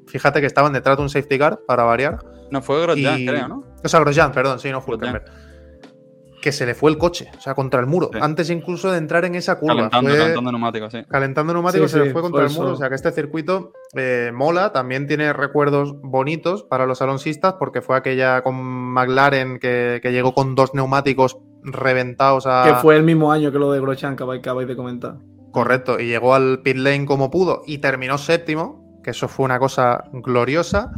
[0.09, 2.19] Fíjate que estaban detrás de un safety car para variar.
[2.51, 3.65] No, fue Grosjean, Y- creo, ¿no?
[3.85, 5.23] O sea, Grosjean, perdón, sí, no Grosjean.
[6.41, 8.11] Que se le fue el coche, o sea, contra el muro.
[8.13, 8.19] Sí.
[8.23, 9.75] Antes incluso de entrar en esa curva.
[9.91, 10.99] Calentando, fue- calentando neumáticos, sí.
[11.09, 12.73] calentando neumáticos Sí, se sí, le fue contra fue el muro.
[12.73, 17.83] O sea que este circuito eh, mola, también tiene recuerdos bonitos para los alonsistas, porque
[17.83, 22.65] fue aquella con McLaren que, que llegó con dos neumáticos reventados a.
[22.67, 25.17] Que fue el mismo año que lo de Grosjean que acabáis de comentar.
[25.51, 29.59] Correcto, y llegó al pit lane como pudo y terminó séptimo, que eso fue una
[29.59, 30.93] cosa gloriosa.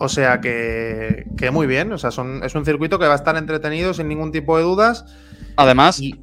[0.00, 3.16] O sea que, que muy bien, o sea, son, es un circuito que va a
[3.16, 5.04] estar entretenido sin ningún tipo de dudas.
[5.56, 6.14] Además, Y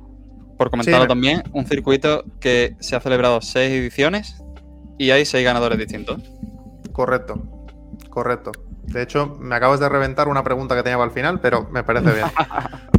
[0.58, 4.42] por comentarlo también, un circuito que se ha celebrado seis ediciones
[4.98, 6.22] y hay seis ganadores distintos.
[6.94, 7.44] correcto,
[8.10, 8.52] correcto.
[8.84, 11.84] De hecho, me acabas de reventar una pregunta que tenía para el final, pero me
[11.84, 12.28] parece bien.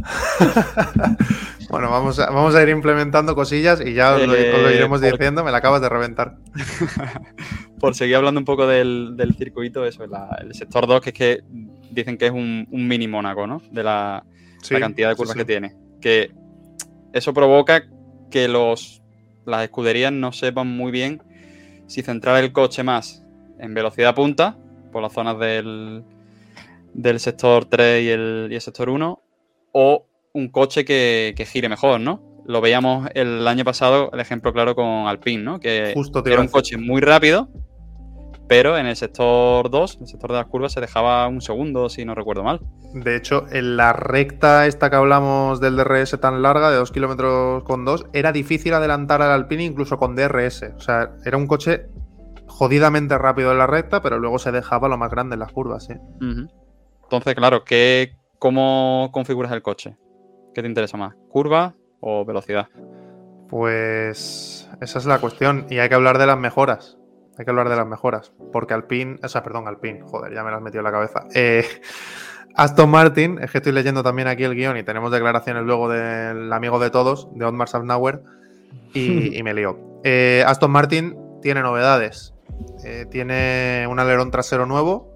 [1.69, 4.71] bueno, vamos a, vamos a ir implementando cosillas y ya os lo, os lo Eh,
[4.75, 5.43] iremos diciendo.
[5.43, 6.35] Me la acabas de reventar.
[7.79, 11.15] Por seguir hablando un poco del, del circuito, eso, la- el sector 2, que es
[11.15, 11.43] que
[11.91, 13.61] dicen que es un, un mini Mónaco, ¿no?
[13.71, 14.23] De la,
[14.61, 15.39] Sí, la cantidad de curvas sí.
[15.39, 15.75] que tiene.
[16.01, 16.31] Que
[17.13, 17.83] eso provoca
[18.31, 19.01] que los,
[19.45, 21.21] las escuderías no sepan muy bien
[21.85, 23.23] si centrar el coche más
[23.59, 24.57] en velocidad punta,
[24.91, 26.03] por las zonas del,
[26.93, 29.21] del sector 3 y el, y el sector 1,
[29.71, 32.21] o un coche que, que gire mejor, ¿no?
[32.45, 35.59] Lo veíamos el año pasado, el ejemplo claro con Alpine, ¿no?
[35.59, 37.49] Que Justo era un coche muy rápido,
[38.47, 41.89] pero en el sector 2, en el sector de las curvas, se dejaba un segundo,
[41.89, 42.61] si no recuerdo mal.
[42.93, 47.63] De hecho, en la recta esta que hablamos del DRS tan larga, de 2 kilómetros
[47.63, 50.63] con 2, era difícil adelantar al Alpine incluso con DRS.
[50.77, 51.87] O sea, era un coche
[52.47, 55.89] jodidamente rápido en la recta, pero luego se dejaba lo más grande en las curvas.
[55.89, 55.99] ¿eh?
[57.03, 59.97] Entonces, claro, ¿qué, ¿cómo configuras el coche?
[60.53, 61.15] ¿Qué te interesa más?
[61.29, 62.67] ¿Curva o velocidad?
[63.49, 65.67] Pues esa es la cuestión.
[65.69, 66.97] Y hay que hablar de las mejoras.
[67.37, 68.31] Hay que hablar de las mejoras.
[68.51, 71.25] Porque Alpine, o sea, perdón, Alpine, joder, ya me las metido en la cabeza.
[71.33, 71.65] Eh,
[72.55, 76.51] Aston Martin, es que estoy leyendo también aquí el guion y tenemos declaraciones luego del
[76.51, 78.23] amigo de todos, de Otmar Safnauer,
[78.93, 79.77] y, y me lío.
[80.03, 82.33] Eh, Aston Martin tiene novedades.
[82.83, 85.13] Eh, tiene un alerón trasero nuevo,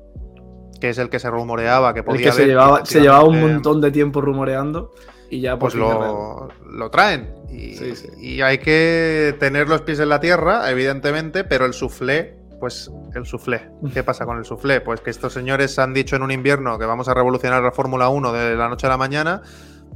[0.80, 3.24] que es el que se rumoreaba que El podía que se haber, llevaba, se llevaba
[3.24, 4.92] un montón de tiempo rumoreando
[5.32, 6.50] y ya pues arregló.
[6.64, 7.34] lo, lo traen.
[7.50, 8.08] Y, Sí, sí.
[8.20, 13.26] y hay que tener los pies en la tierra, evidentemente, pero el soufflé, pues el
[13.26, 13.70] soufflé.
[13.94, 14.82] ¿Qué pasa con el soufflé?
[14.82, 18.10] Pues que estos señores han dicho en un invierno que vamos a revolucionar la Fórmula
[18.10, 19.42] 1 de la noche a la mañana.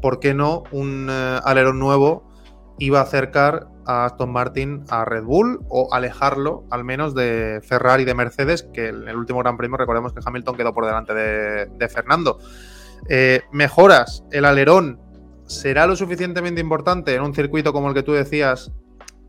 [0.01, 2.31] ¿Por qué no un eh, alerón nuevo
[2.79, 8.03] iba a acercar a Aston Martin a Red Bull o alejarlo al menos de Ferrari
[8.03, 11.13] y de Mercedes, que en el último Gran Premio recordemos que Hamilton quedó por delante
[11.13, 12.39] de, de Fernando?
[13.07, 14.99] Eh, mejoras, el alerón
[15.45, 18.71] será lo suficientemente importante en un circuito como el que tú decías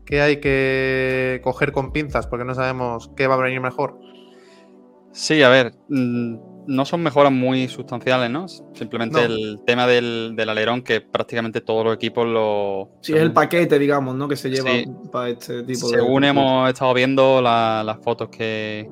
[0.05, 3.99] que hay que coger con pinzas porque no sabemos qué va a venir mejor.
[5.11, 8.47] Sí, a ver, no son mejoras muy sustanciales, ¿no?
[8.47, 9.25] Simplemente No.
[9.25, 12.89] el tema del, del alerón que prácticamente todos los equipos lo...
[13.01, 14.27] Sí, es el paquete, digamos, ¿no?
[14.27, 14.85] Que se lleva Sí.
[15.11, 15.97] para este tipo de.
[15.97, 18.87] Según hemos estado viendo la- las fotos que,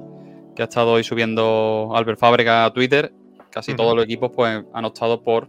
[0.55, 3.13] que ha estado hoy subiendo Albert Fábrega a Twitter,
[3.51, 5.47] casi todos los equipos pues, han optado por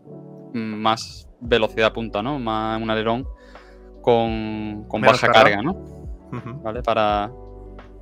[0.53, 2.39] mm, más velocidad punta, ¿no?
[2.39, 3.27] Más un alerón
[4.03, 5.57] con, con baja carga.
[5.57, 5.75] carga, ¿no?
[6.63, 6.83] ¿Vale?
[6.83, 7.31] Para.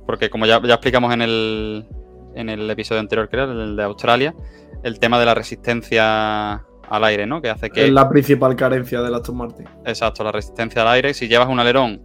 [0.05, 1.87] Porque como ya, ya explicamos en el,
[2.35, 4.35] en el episodio anterior, creo, el de Australia,
[4.83, 7.41] el tema de la resistencia al aire, ¿no?
[7.41, 7.85] Que hace que.
[7.85, 9.67] Es la principal carencia del Aston Martin.
[9.85, 11.13] Exacto, la resistencia al aire.
[11.13, 12.01] Si llevas un alerón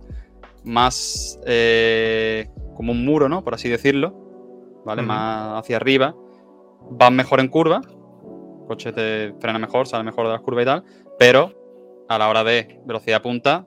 [0.65, 3.45] más eh, como un muro, ¿no?
[3.45, 4.15] Por así decirlo,
[4.85, 5.03] ¿vale?
[5.03, 6.15] Más hacia arriba,
[6.91, 7.81] vas mejor en curva,
[8.71, 10.85] coche te frena mejor, sale mejor de las curvas y tal,
[11.19, 13.67] pero a la hora de velocidad punta,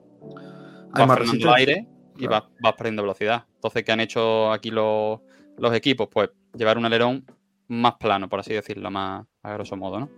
[0.92, 1.54] vas frenando el resistencia.
[1.56, 1.86] aire
[2.16, 2.30] y Claro.
[2.30, 3.44] vas, vas perdiendo velocidad.
[3.56, 5.20] Entonces, ¿qué han hecho aquí los,
[5.58, 6.08] los equipos?
[6.10, 7.26] Pues llevar un alerón
[7.68, 10.08] más plano, por así decirlo, más a grosso modo, ¿no?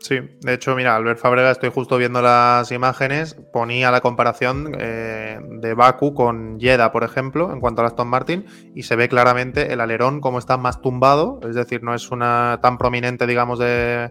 [0.00, 5.38] Sí, de hecho, mira, Albert Fábrega, estoy justo viendo las imágenes, ponía la comparación eh,
[5.60, 9.74] de Baku con Jeddah, por ejemplo, en cuanto al Aston Martin, y se ve claramente
[9.74, 14.10] el alerón como está más tumbado, es decir, no es una tan prominente, digamos, de,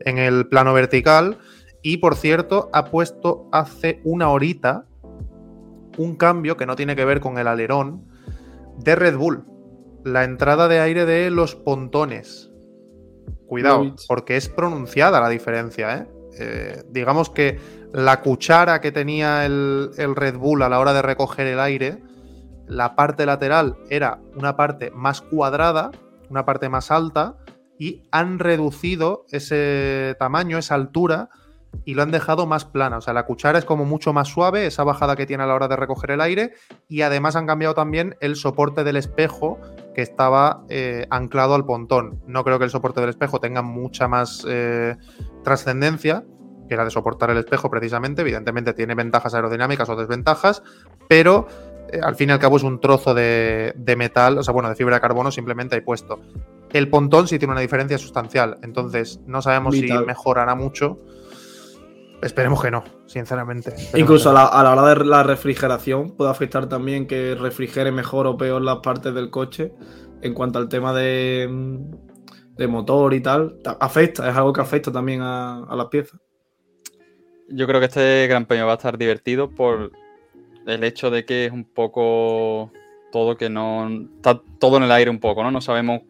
[0.00, 1.38] en el plano vertical.
[1.82, 4.86] Y por cierto, ha puesto hace una horita
[5.98, 8.06] un cambio que no tiene que ver con el alerón
[8.78, 9.44] de Red Bull.
[10.04, 12.47] La entrada de aire de los pontones.
[13.46, 16.06] Cuidado, porque es pronunciada la diferencia, ¿eh?
[16.40, 17.58] Eh, digamos que
[17.92, 22.02] la cuchara que tenía el, el Red Bull a la hora de recoger el aire,
[22.66, 25.90] la parte lateral era una parte más cuadrada,
[26.28, 27.36] una parte más alta,
[27.78, 31.30] y han reducido ese tamaño, esa altura,
[31.84, 32.98] y lo han dejado más plana.
[32.98, 35.54] O sea, la cuchara es como mucho más suave, esa bajada que tiene a la
[35.54, 36.52] hora de recoger el aire,
[36.88, 39.58] y además han cambiado también el soporte del espejo
[39.98, 42.22] que estaba eh, anclado al pontón.
[42.28, 44.94] No creo que el soporte del espejo tenga mucha más eh,
[45.42, 46.24] trascendencia
[46.68, 48.22] que la de soportar el espejo precisamente.
[48.22, 50.62] Evidentemente tiene ventajas aerodinámicas o desventajas,
[51.08, 51.48] pero
[51.90, 54.68] eh, al fin y al cabo es un trozo de, de metal, o sea, bueno,
[54.68, 56.20] de fibra de carbono simplemente ahí puesto.
[56.70, 59.98] El pontón sí tiene una diferencia sustancial, entonces no sabemos Vital.
[59.98, 61.00] si mejorará mucho.
[62.22, 63.70] Esperemos que no, sinceramente.
[63.70, 67.92] Esperemos Incluso a la, a la hora de la refrigeración puede afectar también que refrigere
[67.92, 69.72] mejor o peor las partes del coche
[70.22, 71.48] en cuanto al tema de,
[72.56, 73.58] de motor y tal.
[73.62, 76.18] Ta- Afecta, es algo que afecta también a, a las piezas.
[77.50, 79.92] Yo creo que este Gran Premio va a estar divertido por
[80.66, 82.72] el hecho de que es un poco
[83.12, 83.88] todo que no.
[84.16, 85.50] Está todo en el aire un poco, ¿no?
[85.52, 86.02] No sabemos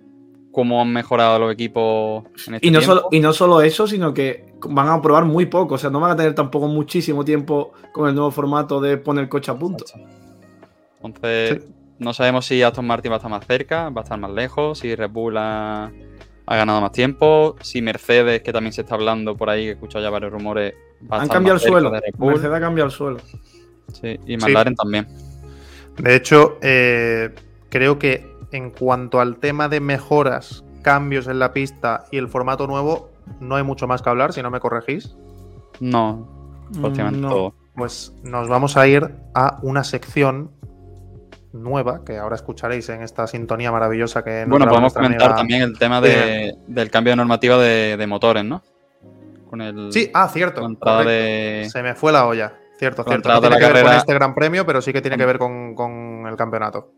[0.51, 2.95] cómo han mejorado los equipos en este Y no, tiempo.
[2.97, 5.75] solo, y no solo eso, sino que van a probar muy poco.
[5.75, 9.25] O sea, no van a tener tampoco muchísimo tiempo con el nuevo formato de poner
[9.25, 9.85] el coche a punto.
[11.03, 11.67] Entonces,
[11.99, 14.79] no sabemos si Aston Martin va a estar más cerca, va a estar más lejos,
[14.79, 15.93] si Red Bull ha,
[16.47, 19.73] ha ganado más tiempo, si Mercedes, que también se está hablando por ahí, que he
[19.73, 20.75] escuchado ya varios rumores,
[21.11, 21.91] va a Han estar cambiado más el suelo.
[21.91, 22.33] de Red Bull.
[22.33, 23.19] Mercedes ha cambiado el suelo.
[23.93, 25.07] Sí, y McLaren también.
[25.99, 27.35] De hecho, eh,
[27.69, 32.67] creo que en cuanto al tema de mejoras, cambios en la pista y el formato
[32.67, 33.11] nuevo,
[33.41, 35.17] no hay mucho más que hablar, si no me corregís.
[35.81, 36.27] No,
[36.81, 37.29] prácticamente Mm, no.
[37.29, 37.55] todo.
[37.75, 40.51] Pues nos vamos a ir a una sección
[41.53, 45.63] nueva que ahora escucharéis en esta sintonía maravillosa que nos Bueno, podemos comentar amiga- también
[45.63, 48.63] el tema de- del cambio de normativa de, de motores, ¿no?
[49.49, 50.69] Con el Sí, ah, cierto.
[51.07, 52.53] de- Se me fue la olla.
[52.79, 53.29] Cierto, con cierto.
[53.33, 55.39] No tiene la que ver con este gran premio, pero sí que tiene que ver
[55.39, 56.93] con, con el campeonato.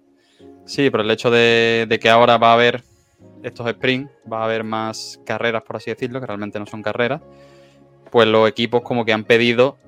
[0.66, 2.82] Sí, pero el hecho de, de que ahora va a haber
[3.42, 7.20] estos sprints, va a haber más carreras, por así decirlo, que realmente no son carreras,
[8.10, 9.78] pues los equipos como que han pedido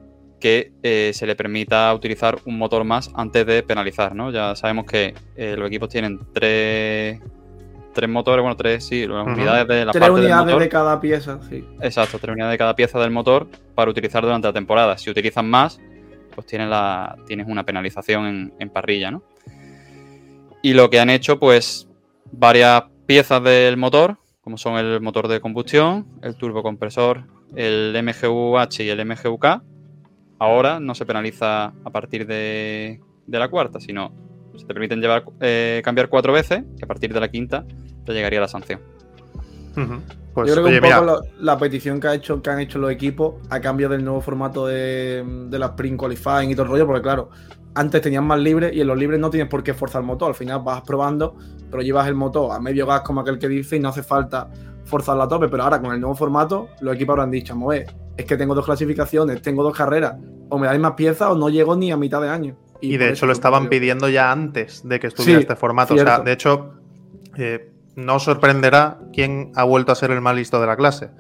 [0.41, 4.31] que eh, se le permita utilizar un motor más antes de penalizar, ¿no?
[4.33, 7.21] Ya sabemos que eh, los equipos tienen tres,
[7.95, 10.63] tres motores, bueno, tres, sí, las unidades de la Tres parte del unidades motor.
[10.63, 11.65] de cada pieza, sí.
[11.81, 14.99] Exacto, tres unidades de cada pieza del motor para utilizar durante la temporada.
[14.99, 15.79] Si utilizan más,
[16.35, 19.23] pues tienes, la, tienes una penalización en, en parrilla, ¿no?
[20.61, 21.89] Y lo que han hecho, pues,
[22.33, 28.89] varias piezas del motor, como son el motor de combustión, el turbocompresor, el MGU-H y
[28.89, 29.63] el MGU-K,
[30.39, 34.13] ahora no se penaliza a partir de, de la cuarta, sino
[34.57, 37.65] se te permiten llevar, eh, cambiar cuatro veces, que a partir de la quinta
[38.05, 38.81] te llegaría la sanción.
[40.35, 42.61] Pues, Yo creo que oye, un poco lo- la petición que, ha hecho, que han
[42.61, 46.65] hecho los equipos a cambio del nuevo formato de, de la Sprint Qualifying y todo
[46.65, 47.31] el rollo, porque claro,
[47.75, 50.29] antes tenías más libre y en los libres no tienes por qué forzar el motor.
[50.29, 51.37] Al final vas probando,
[51.71, 54.49] pero llevas el motor a medio gas, como aquel que dice, y no hace falta
[54.85, 55.49] forzarlo a tope.
[55.49, 58.37] Pero ahora con el nuevo formato, los equipos habrán dicho: "Vamos a ver, es que
[58.37, 60.17] tengo dos clasificaciones, tengo dos carreras,
[60.49, 62.57] o me dais más piezas o no llego ni a mitad de año.
[62.81, 65.95] Y, de hecho lo estaban pidiendo ya antes de que estuviera Sí, este formato.
[65.95, 66.75] O sea, de hecho,
[67.37, 71.11] eh, no sorprenderá quién ha vuelto a ser el más listo de la clase.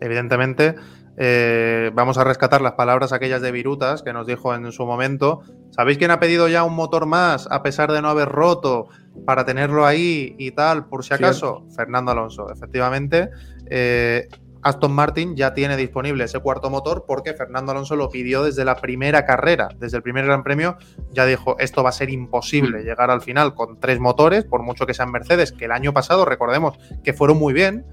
[0.00, 0.74] Evidentemente,
[1.16, 5.40] eh, vamos a rescatar las palabras aquellas de Virutas que nos dijo en su momento.
[5.70, 8.88] ¿Sabéis quién ha pedido ya un motor más a pesar de no haber roto
[9.26, 11.66] para tenerlo ahí y tal, por si acaso?
[11.76, 13.30] Fernando Alonso, efectivamente.
[13.70, 14.28] eh,
[14.62, 18.76] Aston Martin ya tiene disponible ese cuarto motor porque Fernando Alonso lo pidió desde la
[18.76, 20.76] primera carrera, desde el primer Gran Premio
[21.10, 24.86] ya dijo, esto va a ser imposible llegar al final con tres motores, por mucho
[24.86, 27.84] que sean Mercedes, que el año pasado, recordemos, que fueron muy bien,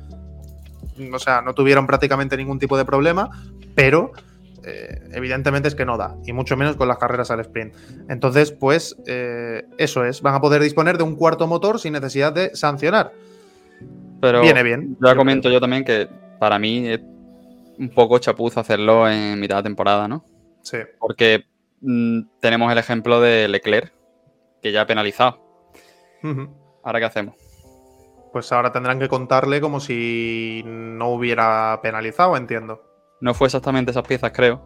[1.13, 3.29] o sea, no tuvieron prácticamente ningún tipo de problema,
[3.75, 4.11] pero
[4.63, 7.73] eh, evidentemente es que no da, y mucho menos con las carreras al sprint.
[8.09, 12.33] Entonces, pues eh, eso es, van a poder disponer de un cuarto motor sin necesidad
[12.33, 13.13] de sancionar.
[14.21, 14.97] Pero Viene bien.
[15.01, 16.09] Ya comento yo también que
[16.39, 16.99] para mí es
[17.77, 20.25] un poco chapuzo hacerlo en mitad de temporada, ¿no?
[20.61, 20.77] Sí.
[20.99, 21.45] Porque
[21.81, 23.93] mm, tenemos el ejemplo de Leclerc,
[24.61, 25.39] que ya ha penalizado.
[26.83, 27.48] ¿Ahora qué hacemos?
[28.31, 32.81] Pues ahora tendrán que contarle como si no hubiera penalizado, entiendo.
[33.21, 34.63] No fue exactamente esas piezas, creo.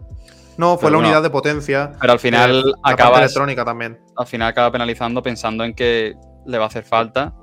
[0.58, 1.94] No, fue Pero la bueno, unidad de potencia.
[2.00, 4.00] Pero al final eh, la parte electrónica también.
[4.16, 6.14] al final acaba penalizando pensando en que
[6.46, 7.34] le va a hacer falta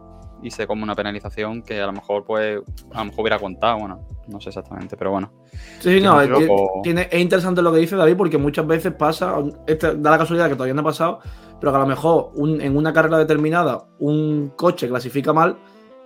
[0.43, 2.61] y se come una penalización que a lo mejor pues
[2.95, 5.33] a lo mejor hubiera contado, bueno, no sé exactamente, pero bueno.
[5.81, 6.51] Sí, no, Tiene es,
[6.83, 9.35] tiene- es interesante lo que dice David porque muchas veces pasa,
[9.67, 11.19] este, da la casualidad que todavía no ha pasado,
[11.59, 15.59] pero que a lo mejor un- en una carrera determinada un coche clasifica mal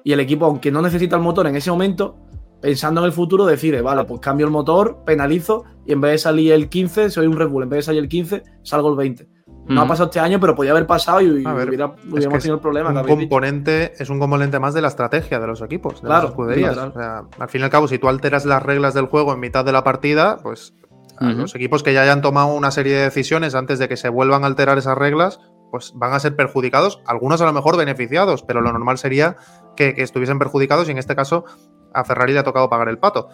[0.05, 2.17] y el equipo, aunque no necesita el motor en ese momento,
[2.61, 6.19] pensando en el futuro, decide, vale, pues cambio el motor, penalizo y en vez de
[6.19, 8.97] salir el 15, soy un Red Bull, en vez de salir el 15, salgo el
[8.97, 9.29] 20.
[9.67, 12.43] No ha pasado este año, pero podía haber pasado y, y A ver, hubiera, hubiéramos
[12.43, 12.91] tenido el problema.
[12.91, 13.17] un dicho.
[13.17, 16.77] componente, es un componente más de la estrategia de los equipos, de Claro, las escuderías.
[16.77, 19.41] O sea, al fin y al cabo, si tú alteras las reglas del juego en
[19.41, 20.75] mitad de la partida, pues
[21.21, 24.45] los equipos que ya hayan tomado una serie de decisiones antes de que se vuelvan
[24.45, 25.41] a alterar esas reglas,
[25.71, 29.37] pues van a ser perjudicados, algunos a lo mejor beneficiados, pero lo normal sería
[29.77, 31.45] que, que estuviesen perjudicados y en este caso
[31.93, 33.29] a Ferrari le ha tocado pagar el pato.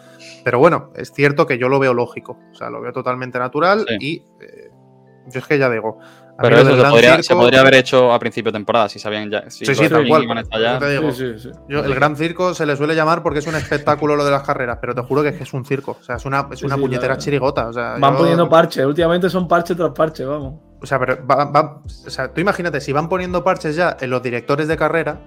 [0.45, 3.85] Pero bueno, es cierto que yo lo veo lógico, o sea, lo veo totalmente natural
[3.89, 3.97] Sí.
[4.01, 4.71] y eh,
[5.29, 5.99] yo es que ya digo.
[6.43, 9.31] Pero eso se podría, se circo- podría haber hecho a principio de temporada, si sabían
[9.31, 9.51] ya.
[9.51, 10.23] Si Sí, sí, tal Stalin cual.
[10.25, 10.79] iban a Yo estallar.
[10.79, 11.51] te digo, Sí, sí, sí.
[11.69, 14.43] yo- el gran circo se le suele llamar porque es un espectáculo lo de las
[14.43, 15.99] carreras, pero te juro que es, que es un circo.
[16.01, 17.69] O sea, es una, es una sí, puñetera chirigota.
[17.69, 20.55] O sea, Van yo- poniendo parches, últimamente son parche tras parche, vamos.
[20.83, 24.09] O sea, pero va- va- o sea, tú imagínate, si van poniendo parches ya en
[24.09, 25.21] los directores de carrera,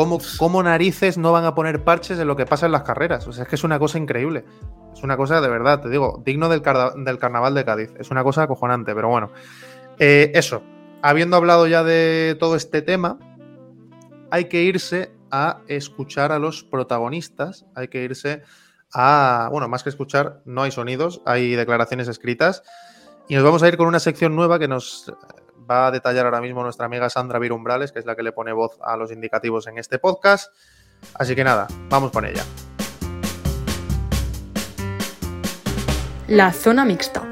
[0.00, 3.26] ¿cómo, ¿cómo narices no van a poner parches en lo que pasa en las carreras?
[3.26, 4.46] O sea, es que es una cosa increíble.
[4.94, 7.90] Es una cosa de verdad, te digo, digno del, carnaval de Cádiz.
[7.98, 9.30] Es una cosa acojonante, pero bueno.
[9.98, 10.62] Eh, eso,
[11.02, 13.18] habiendo hablado ya de todo este tema,
[14.30, 18.42] hay que irse a escuchar a los protagonistas, hay que irse
[18.94, 22.62] a, bueno, más que escuchar, no hay sonidos, hay declaraciones escritas.
[23.28, 25.12] Y nos vamos a ir con una sección nueva que nos
[25.70, 28.52] va a detallar ahora mismo nuestra amiga Sandra Virumbrales, que es la que le pone
[28.52, 30.52] voz a los indicativos en este podcast.
[31.14, 32.44] Así que nada, vamos con ella.
[36.26, 37.22] La zona mixta.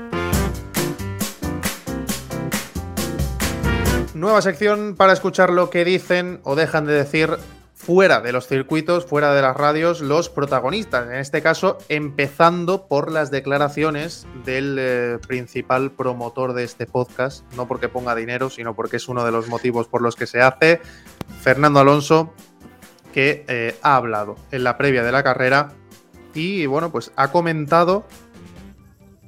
[4.14, 7.38] Nueva sección para escuchar lo que dicen o dejan de decir
[7.79, 11.07] fuera de los circuitos, fuera de las radios, los protagonistas.
[11.07, 17.69] En este caso, empezando por las declaraciones del eh, principal promotor de este podcast, no
[17.69, 20.81] porque ponga dinero, sino porque es uno de los motivos por los que se hace,
[21.41, 22.35] Fernando Alonso,
[23.14, 25.73] que eh, ha hablado en la previa de la carrera
[26.35, 28.05] y, bueno, pues ha comentado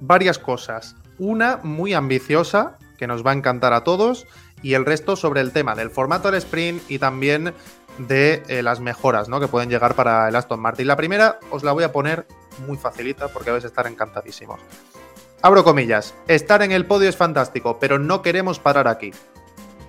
[0.00, 0.96] varias cosas.
[1.18, 4.26] Una muy ambiciosa, que nos va a encantar a todos,
[4.62, 7.54] y el resto sobre el tema del formato del sprint y también
[8.06, 9.40] de eh, las mejoras ¿no?
[9.40, 10.86] que pueden llegar para el Aston Martin.
[10.86, 12.26] La primera os la voy a poner
[12.66, 14.60] muy facilita porque vais a estar encantadísimos.
[15.42, 19.12] Abro comillas, estar en el podio es fantástico, pero no queremos parar aquí.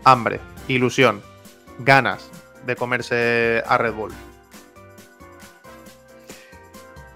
[0.04, 1.22] Hambre, ilusión,
[1.80, 2.30] ganas
[2.66, 4.14] de comerse a Red Bull.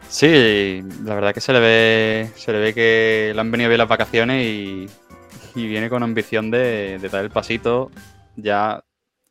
[0.09, 3.79] Sí, la verdad que se le ve, se le ve que le han venido bien
[3.79, 4.89] las vacaciones y,
[5.55, 7.89] viene con ambición de, de dar el pasito
[8.35, 8.83] ya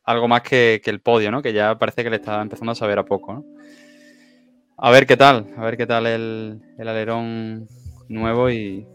[0.05, 1.41] algo más que, que el podio, ¿no?
[1.41, 3.45] Que ya parece que le está empezando a saber a poco, ¿no?
[4.77, 7.67] A ver qué tal, a ver qué tal el, el alerón
[8.09, 8.85] nuevo y,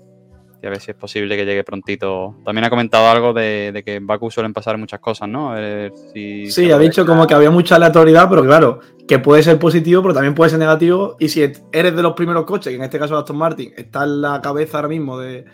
[0.63, 2.37] y a ver si es posible que llegue prontito.
[2.45, 5.51] También ha comentado algo de, de que en Baku suelen pasar muchas cosas, ¿no?
[5.51, 9.43] A ver si Sí, ha dicho como que había mucha aleatoriedad, pero claro, que puede
[9.43, 11.17] ser positivo, pero también puede ser negativo.
[11.19, 11.43] Y si
[11.73, 14.79] eres de los primeros coches, que en este caso Aston Martin está en la cabeza
[14.79, 15.47] ahora mismo de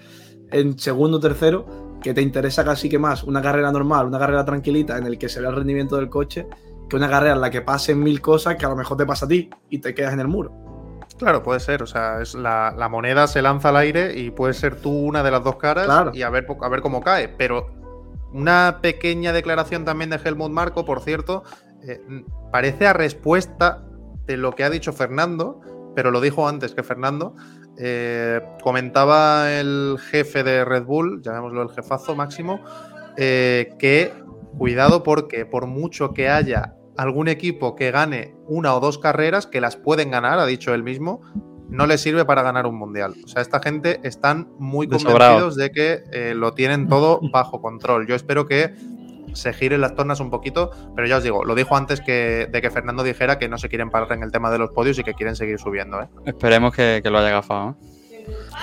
[0.50, 4.44] en segundo o tercero, que te interesa casi que más una carrera normal, una carrera
[4.44, 6.46] tranquilita en el que se vea el rendimiento del coche,
[6.88, 9.26] que una carrera en la que pasen mil cosas que a lo mejor te pasa
[9.26, 10.52] a ti y te quedas en el muro.
[11.18, 11.82] Claro, puede ser.
[11.82, 15.24] O sea, es la, la moneda se lanza al aire y puedes ser tú una
[15.24, 16.12] de las dos caras Claro.
[16.14, 17.28] y a ver, a ver cómo cae.
[17.28, 17.74] Pero
[18.32, 21.42] una pequeña declaración también de Helmut Marco, por cierto,
[21.82, 22.00] eh,
[22.52, 23.82] parece a respuesta
[24.26, 25.60] de lo que ha dicho Fernando,
[25.96, 27.34] pero lo dijo antes que Fernando.
[27.78, 32.60] Eh, comentaba el jefe de Red Bull, llamémoslo el jefazo máximo,
[33.16, 34.12] eh, que
[34.56, 39.60] cuidado porque por mucho que haya algún equipo que gane una o dos carreras, que
[39.60, 41.20] las pueden ganar, ha dicho él mismo,
[41.68, 43.14] no les sirve para ganar un mundial.
[43.24, 48.06] O sea, esta gente están muy convencidos de que eh, lo tienen todo bajo control.
[48.06, 48.74] Yo espero que
[49.36, 52.60] se giren las tornas un poquito, pero ya os digo, lo dijo antes que, de
[52.62, 55.04] que Fernando dijera que no se quieren parar en el tema de los podios y
[55.04, 56.00] que quieren seguir subiendo.
[56.02, 56.08] ¿eh?
[56.26, 57.64] Esperemos que, que lo haya gafado.
[57.66, 57.76] ¿no?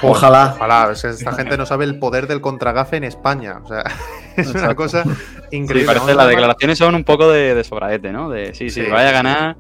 [0.02, 0.54] Ojalá.
[0.56, 3.62] Ojalá, esta gente no sabe el poder del contragafe en España.
[3.64, 3.84] O sea,
[4.36, 4.76] es una Exacto.
[4.76, 5.10] cosa Sí,
[5.58, 5.94] increíble.
[5.94, 8.30] parece las declaraciones son un poco de, de sobraete, ¿no?
[8.30, 9.56] De sí, sí, Sí, vaya a ganar,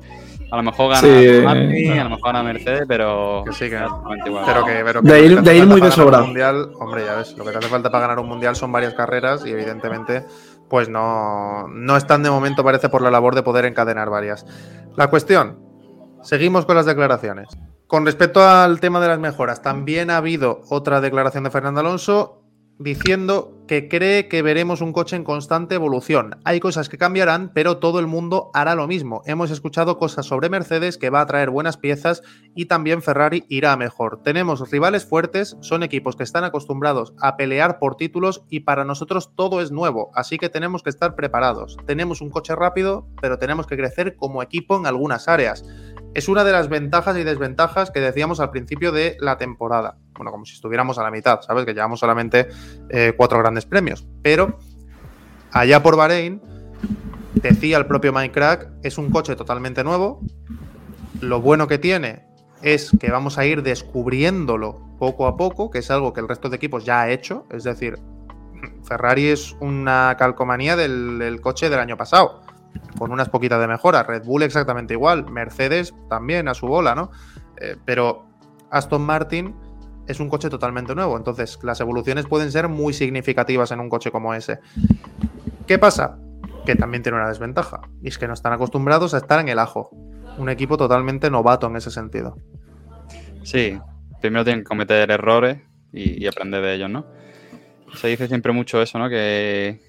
[0.51, 3.79] a lo mejor gana Sí, eh, a lo mejor gana Mercedes, pero Que sí, que-
[4.25, 4.43] igual.
[4.45, 5.89] Pero que, pero que De ir- de ir muy de.
[6.21, 8.93] Mundial, hombre, ya ves, lo que te hace falta para ganar un mundial son varias
[8.95, 10.25] carreras y evidentemente,
[10.73, 14.43] pues no, no están de momento, parece, por la labor de poder encadenar varias.
[14.97, 15.59] La cuestión,
[16.23, 17.47] seguimos con las declaraciones.
[17.85, 22.41] Con respecto al tema de las mejoras, también ha habido otra declaración de Fernando Alonso
[22.83, 26.37] diciendo que cree que veremos un coche en constante evolución.
[26.43, 29.21] Hay cosas que cambiarán, pero todo el mundo hará lo mismo.
[29.25, 32.21] Hemos escuchado cosas sobre Mercedes que va a traer buenas piezas
[32.55, 34.21] y también Ferrari irá mejor.
[34.21, 39.31] Tenemos rivales fuertes, son equipos que están acostumbrados a pelear por títulos y para nosotros
[39.33, 41.77] todo es nuevo, así que tenemos que estar preparados.
[41.85, 45.63] Tenemos un coche rápido, pero tenemos que crecer como equipo en algunas áreas
[46.15, 49.97] es una de las ventajas y desventajas que decíamos al principio de la temporada.
[50.15, 51.65] Bueno, como si estuviéramos a la mitad, ¿sabes?
[51.65, 52.47] Que llevamos solamente
[52.89, 54.05] eh, cuatro grandes premios.
[54.21, 54.59] Pero
[55.51, 56.41] allá por Bahrein,
[57.35, 60.21] decía el propio Minecraft, es un coche totalmente nuevo.
[61.21, 62.25] Lo bueno que tiene
[62.61, 66.49] es que vamos a ir descubriéndolo poco a poco, que es algo que el resto
[66.49, 67.45] de equipos ya ha hecho.
[67.51, 67.99] Es decir,
[68.83, 72.41] Ferrari es una calcomanía del, coche del año pasado
[72.97, 74.03] con unas poquitas de mejora.
[74.03, 77.11] Red Bull exactamente igual, Mercedes también a su bola, ¿no?
[77.57, 78.25] Eh, pero
[78.71, 79.55] Aston Martin
[80.07, 84.11] es un coche totalmente nuevo, entonces las evoluciones pueden ser muy significativas en un coche
[84.11, 84.59] como ese.
[85.67, 86.17] ¿Qué pasa?
[86.65, 89.59] Que también tiene una desventaja, y es que no están acostumbrados a estar en el
[89.59, 89.89] ajo.
[90.37, 92.35] Un equipo totalmente novato en ese sentido.
[93.43, 93.77] Sí,
[94.21, 95.59] primero tienen que cometer errores
[95.91, 97.05] y, aprender de ellos, ¿no?
[97.95, 99.09] Se dice siempre mucho eso, ¿no?
[99.09, 99.79] Que,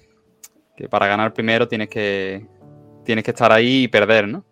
[0.75, 2.45] que para ganar primero tienes que,
[3.03, 4.45] tienes que estar ahí y perder, ¿no?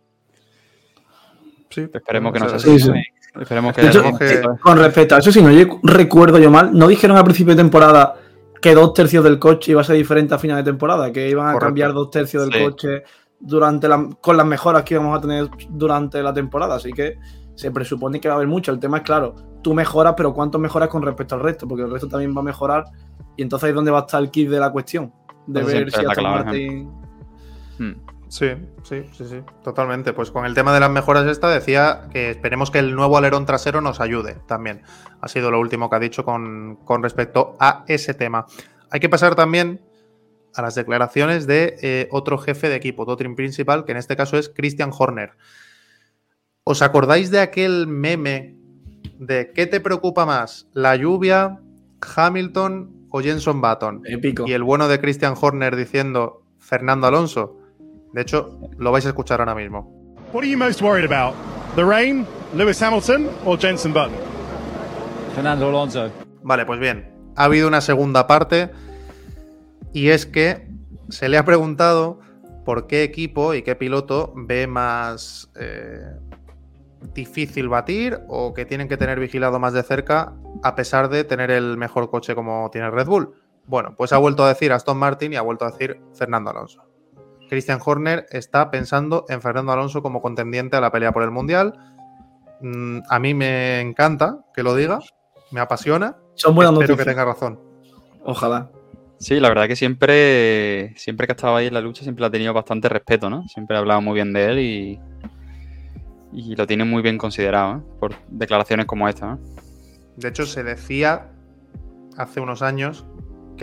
[1.70, 1.88] Sí.
[1.94, 2.92] Esperemos que no sea así.
[3.40, 7.24] Esperemos que, Con respecto a eso, si no yo recuerdo yo mal, ¿no dijeron al
[7.24, 8.16] principio de temporada
[8.62, 11.12] que dos tercios del coche iba a ser diferente a final de temporada?
[11.12, 13.04] Que iban a cambiar dos tercios del coche
[13.40, 13.88] durante
[14.22, 16.76] con las mejoras que íbamos a tener durante la temporada.
[16.76, 17.18] Así que
[17.56, 18.72] se presupone que va a haber mucho.
[18.72, 21.68] El tema es claro, tú mejoras, pero ¿cuánto mejoras con respecto al resto?
[21.68, 22.86] Porque el resto también va a mejorar.
[23.36, 25.12] Y entonces ahí es donde va a estar el kit de la cuestión.
[25.48, 26.92] De ver si Aston Martin.
[28.34, 28.48] Sí,
[28.82, 30.12] sí, sí, sí, totalmente.
[30.12, 33.46] Pues con el tema de las mejoras esta decía que esperemos que el nuevo alerón
[33.46, 34.82] trasero nos ayude también.
[35.22, 38.48] Ha sido lo último que ha dicho con, respecto a ese tema.
[38.90, 39.82] Hay que pasar también
[40.56, 44.36] a las declaraciones de eh, otro jefe de equipo, Dotrin Principal, que en este caso
[44.40, 45.34] es Christian Horner.
[46.64, 48.58] ¿Os acordáis de aquel meme
[49.20, 51.60] de qué te preocupa más, la lluvia,
[52.16, 54.02] Hamilton o Jenson Button?
[54.06, 54.46] Épico.
[54.48, 57.60] Y el bueno de Christian Horner diciendo Fernando Alonso.
[58.14, 59.92] De hecho, lo vais a escuchar ahora mismo.
[60.32, 61.36] What are you most worried about?
[61.76, 64.14] The rain, Lewis Hamilton or Jensen Button?
[65.36, 66.12] Fernando Alonso.
[66.44, 67.12] Vale, pues bien.
[67.36, 68.70] Ha habido una segunda parte
[69.92, 70.68] y es que
[71.10, 72.20] se le ha preguntado
[72.66, 76.00] por qué equipo y qué piloto ve más eh,
[77.14, 81.52] difícil batir o que tienen que tener vigilado más de cerca a pesar de tener
[81.52, 83.34] el mejor coche como tiene Red Bull.
[83.66, 86.93] Bueno, pues ha vuelto a decir Aston Martin y ha vuelto a decir Fernando Alonso.
[87.50, 91.74] Christian Horner está pensando en Fernando Alonso como contendiente a la pelea por el Mundial.
[92.62, 95.00] Mm, a mí me encanta que lo diga,
[95.52, 96.18] me apasiona.
[96.36, 97.60] Son buenas Espero que tenga razón.
[98.24, 98.70] Ojalá.
[99.20, 102.30] Sí, la verdad que siempre, siempre que ha estado ahí en la lucha, siempre ha
[102.30, 103.48] tenido bastante respeto, ¿no?
[103.48, 105.00] Siempre ha hablado muy bien de él y,
[106.34, 107.82] y lo tiene muy bien considerado, ¿eh?
[108.00, 109.28] por declaraciones como esta.
[109.28, 109.40] ¿no?
[110.18, 111.30] De hecho, se decía
[112.18, 113.06] hace unos años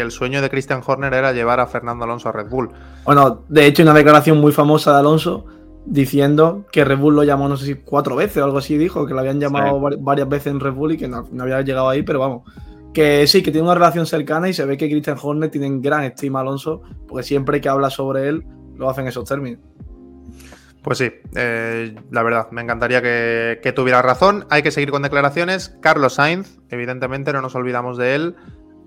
[0.01, 2.71] que el sueño de Christian Horner era llevar a Fernando Alonso a Red Bull.
[3.05, 5.45] Bueno, de hecho, una declaración muy famosa de Alonso
[5.85, 9.05] diciendo que Red Bull lo llamó, no sé si cuatro veces o algo así, dijo
[9.05, 12.03] que lo habían llamado varias veces en Red Bull y que no, había llegado ahí,
[12.03, 12.51] pero vamos.
[12.95, 16.05] Que sí, que tiene una relación cercana y se ve que Christian Horner tiene gran
[16.05, 18.43] estima a Alonso, porque siempre que habla sobre él
[18.77, 19.61] lo hacen esos términos.
[20.83, 24.47] Pues sí, eh, la verdad, me encantaría que, que, tuviera razón.
[24.49, 25.77] Hay que seguir con declaraciones.
[25.83, 28.37] Carlos Sainz, evidentemente, no nos olvidamos de él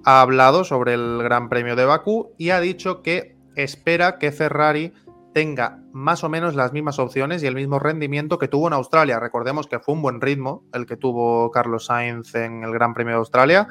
[0.06, 4.94] ha hablado sobre el Gran Premio de Bakú y ha dicho que espera que Ferrari
[5.34, 9.20] tenga más o menos las mismas opciones y el mismo rendimiento que tuvo en Australia.
[9.20, 13.14] Recordemos que fue un buen ritmo el que tuvo Carlos Sainz en el Gran Premio
[13.14, 13.68] de Australia.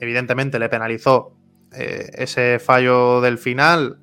[0.00, 1.36] Evidentemente le penalizó
[1.72, 4.00] eh, ese fallo del final,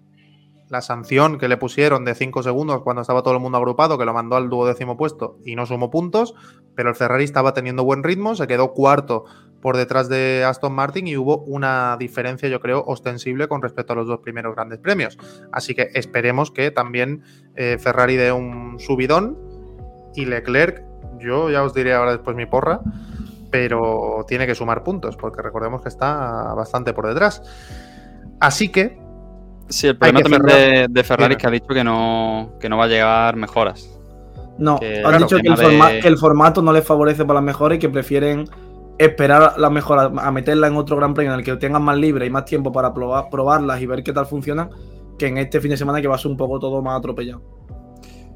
[0.70, 4.06] la sanción que le pusieron de 5 segundos cuando estaba todo el mundo agrupado, que
[4.06, 6.34] lo mandó al duodécimo puesto y no sumó puntos,
[6.76, 9.26] pero el Ferrari estaba teniendo buen ritmo, se quedó cuarto
[9.62, 13.96] por detrás de Aston Martin y hubo una diferencia, yo creo, ostensible con respecto a
[13.96, 15.18] los dos primeros grandes premios.
[15.52, 17.24] Así que esperemos que también
[17.56, 19.38] eh, Ferrari dé un subidón
[20.16, 20.84] y Leclerc,
[21.20, 22.82] yo ya os diré ahora después mi porra,
[23.52, 27.44] pero tiene que sumar puntos, porque recordemos que está bastante por detrás.
[28.40, 29.00] Así que...
[29.70, 32.86] Sí, el problema también de, Ferrari es que ha dicho que no, que no va
[32.86, 33.88] a llegar mejoras.
[34.58, 37.80] No, ha dicho que el, que el formato no les favorece para las mejoras y
[37.80, 38.50] que prefieren
[39.06, 42.26] esperar la mejora, a meterla en otro gran premio en el que tengan más libre
[42.26, 44.70] y más tiempo para probar, probarlas y ver qué tal funcionan,
[45.18, 47.42] que en este fin de semana que va a ser un poco todo más atropellado.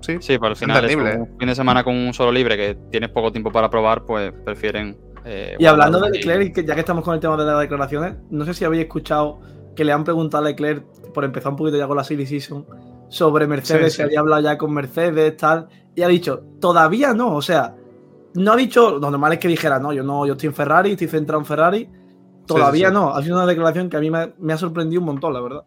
[0.02, 0.18] sí.
[0.20, 1.18] Sí, para el Es final, entendible.
[1.18, 4.32] un fin de semana con un solo libre que tienes poco tiempo para probar, pues
[4.44, 4.98] prefieren.
[5.26, 8.16] eh, Y hablando de Leclerc, que ya que estamos con el tema de las declaraciones,
[8.30, 9.40] no sé si habéis escuchado
[9.76, 12.66] que le han preguntado a Leclerc, por empezar un poquito ya con la silly season,
[13.10, 17.36] sobre Mercedes, Sí, si había hablado ya con Mercedes, tal, y ha dicho, todavía no,
[17.36, 17.76] o sea,
[18.36, 20.92] no ha dicho, lo normal es que dijera, no, yo no, yo estoy en Ferrari,
[20.92, 21.90] estoy centrado en Ferrari,
[22.46, 22.94] todavía sí.
[22.94, 25.42] no, ha sido una declaración que a mí me, me ha sorprendido un montón, la
[25.42, 25.64] verdad.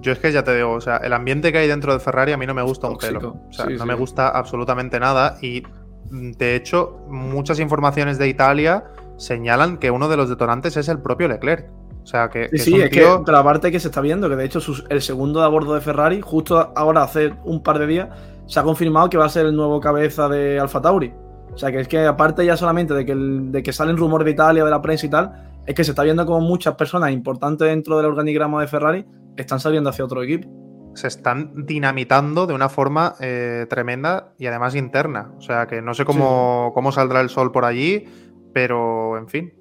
[0.00, 2.32] Yo es que ya te digo, o sea, el ambiente que hay dentro de Ferrari
[2.32, 3.36] a mí no me gusta un pelo.
[3.48, 5.36] O sea, no me gusta absolutamente nada.
[5.42, 5.62] Y
[6.10, 8.84] mm, de hecho, muchas informaciones de Italia
[9.16, 11.70] señalan que uno de los detonantes es el propio Leclerc.
[12.02, 13.88] O sea, que, Sí, que sí, es un es tío- que, pero aparte que se
[13.88, 17.02] está viendo que de hecho sus- el segundo de a bordo de Ferrari, justo ahora,
[17.02, 18.08] hace un par de días,
[18.46, 21.12] se ha confirmado que va a ser el nuevo cabeza de Alfa Tauri.
[21.56, 24.26] O sea que es que aparte ya solamente de que, el- de que salen rumores
[24.26, 27.10] de Italia, de la prensa y tal, es que se está viendo como muchas personas
[27.10, 29.04] importantes dentro del organigrama de Ferrari
[29.36, 30.48] están saliendo hacia otro equipo.
[30.94, 35.30] se están dinamitando de una forma eh, tremenda y además interna.
[35.36, 38.06] O sea, que no sé cómo, cómo saldrá el sol por allí,
[38.54, 39.52] pero en fin.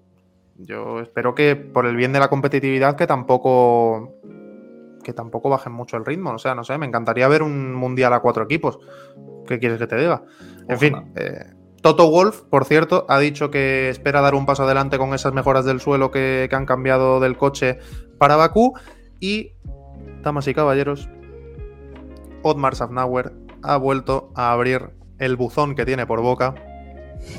[0.57, 4.13] Yo espero que por el bien de la competitividad que tampoco
[5.03, 6.31] que tampoco bajen mucho el ritmo.
[6.31, 8.79] O sea, no sé, me encantaría ver un mundial a cuatro equipos.
[9.45, 10.23] ¿Qué quieres que te diga?
[10.69, 10.77] En Ojalá.
[10.79, 11.53] fin, eh,
[11.85, 15.65] Toto Wolf, por cierto, ha dicho que espera dar un paso adelante con esas mejoras
[15.65, 17.77] del suelo que, que han cambiado del coche
[18.17, 18.73] para Bakú.
[19.19, 19.51] Y,
[20.23, 21.07] damas y caballeros,
[22.41, 26.55] Otmar Safnauer ha vuelto a abrir el buzón que tiene por boca.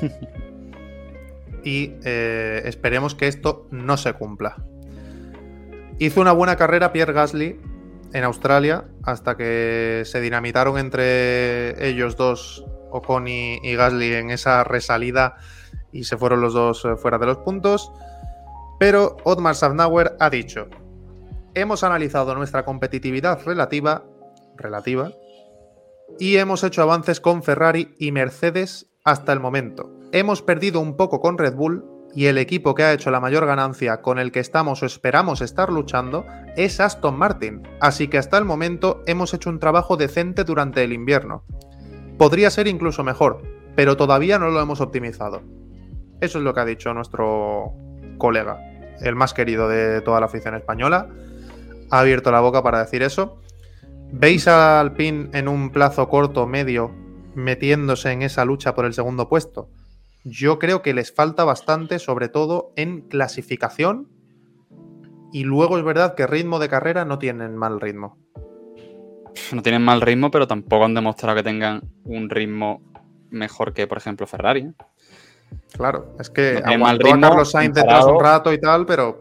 [1.65, 4.63] y eh, esperemos que esto no se cumpla.
[5.99, 7.59] Hizo una buena carrera Pierre Gasly
[8.13, 12.65] en Australia hasta que se dinamitaron entre ellos dos,
[12.97, 15.35] Ocon y, Gasly, en esa resalida
[15.91, 17.91] y se fueron los dos eh, fuera de los puntos.
[18.79, 20.67] Pero Otmar Safnauer ha dicho:
[21.53, 24.03] Hemos analizado nuestra competitividad relativa,
[24.55, 25.11] relativa
[26.19, 29.91] y hemos hecho avances con Ferrari y Mercedes hasta el momento.
[30.11, 33.45] Hemos perdido un poco con Red Bull y el equipo que ha hecho la mayor
[33.45, 36.25] ganancia con el que estamos o esperamos estar luchando
[36.55, 37.61] es Aston Martin.
[37.79, 41.43] Así que hasta el momento hemos hecho un trabajo decente durante el invierno.
[42.17, 43.43] Podría ser incluso mejor,
[43.75, 45.41] pero todavía no lo hemos optimizado.
[46.19, 47.73] Eso es lo que ha dicho nuestro
[48.17, 48.59] colega,
[49.01, 51.09] el más querido de toda la afición española.
[51.91, 53.39] Ha abierto la boca para decir eso.
[54.11, 56.91] ¿Veis a Alpine en un plazo corto, medio,
[57.35, 59.69] metiéndose en esa lucha por el segundo puesto?
[60.23, 64.09] Yo creo que les falta bastante, sobre todo en clasificación.
[65.31, 68.17] Y luego es verdad que ritmo de carrera no tienen mal ritmo.
[69.53, 72.81] No tienen mal ritmo, pero tampoco han demostrado que tengan un ritmo
[73.29, 74.61] mejor que, por ejemplo, Ferrari.
[74.61, 74.73] ¿eh?
[75.73, 78.59] Claro, es que No tienen mal aguantó a ritmo Carlos Sainz detrás un rato y
[78.59, 79.19] tal, pero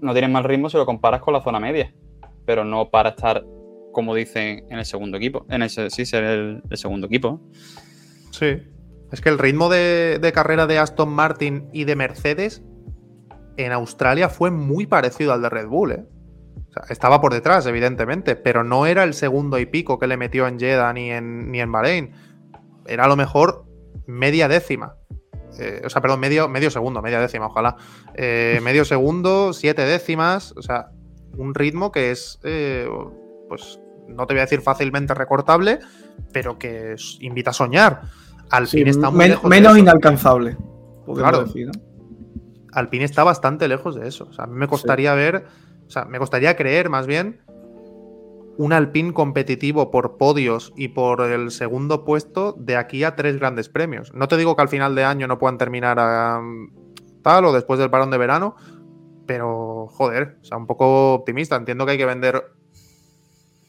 [0.00, 1.94] No tienen mal ritmo si lo comparas con la zona media,
[2.44, 3.44] pero no para estar,
[3.92, 5.46] como dicen, en el segundo equipo.
[5.48, 7.40] En ese, sí, ser el, el segundo equipo.
[8.30, 8.62] Sí.
[9.12, 12.62] Es que el ritmo de, de carrera de Aston Martin y de Mercedes
[13.58, 16.04] en Australia fue muy parecido al de Red Bull, ¿eh?
[16.72, 20.16] O sea, estaba por detrás, evidentemente, pero no era el segundo y pico que le
[20.16, 22.12] metió en Jeddah ni en, ni en Bahrein.
[22.86, 23.66] Era a lo mejor
[24.06, 24.96] media décima.
[25.58, 27.76] Eh, o sea, perdón, medio, medio segundo, media décima, ojalá.
[28.14, 30.54] Eh, medio segundo, siete décimas.
[30.56, 30.88] O sea,
[31.36, 32.88] un ritmo que es, eh,
[33.50, 35.78] pues, no te voy a decir fácilmente recortable,
[36.32, 38.00] pero que invita a soñar.
[38.50, 39.78] Alpine Sí, está muy men- lejos de menos eso.
[39.78, 40.56] inalcanzable.
[41.14, 41.44] Claro.
[41.44, 41.72] decir, ¿no?
[42.72, 44.26] Alpine está bastante lejos de eso.
[44.30, 45.44] O sea, a mí me costaría ver,
[45.92, 47.40] sea, me costaría creer más bien
[48.58, 53.68] un Alpine competitivo por podios y por el segundo puesto de aquí a tres grandes
[53.68, 54.12] premios.
[54.14, 56.40] No te digo que al final de año no puedan terminar a
[57.22, 58.56] tal o después del parón de verano,
[59.26, 61.56] pero joder, o sea, un poco optimista.
[61.56, 62.42] Entiendo que hay que vender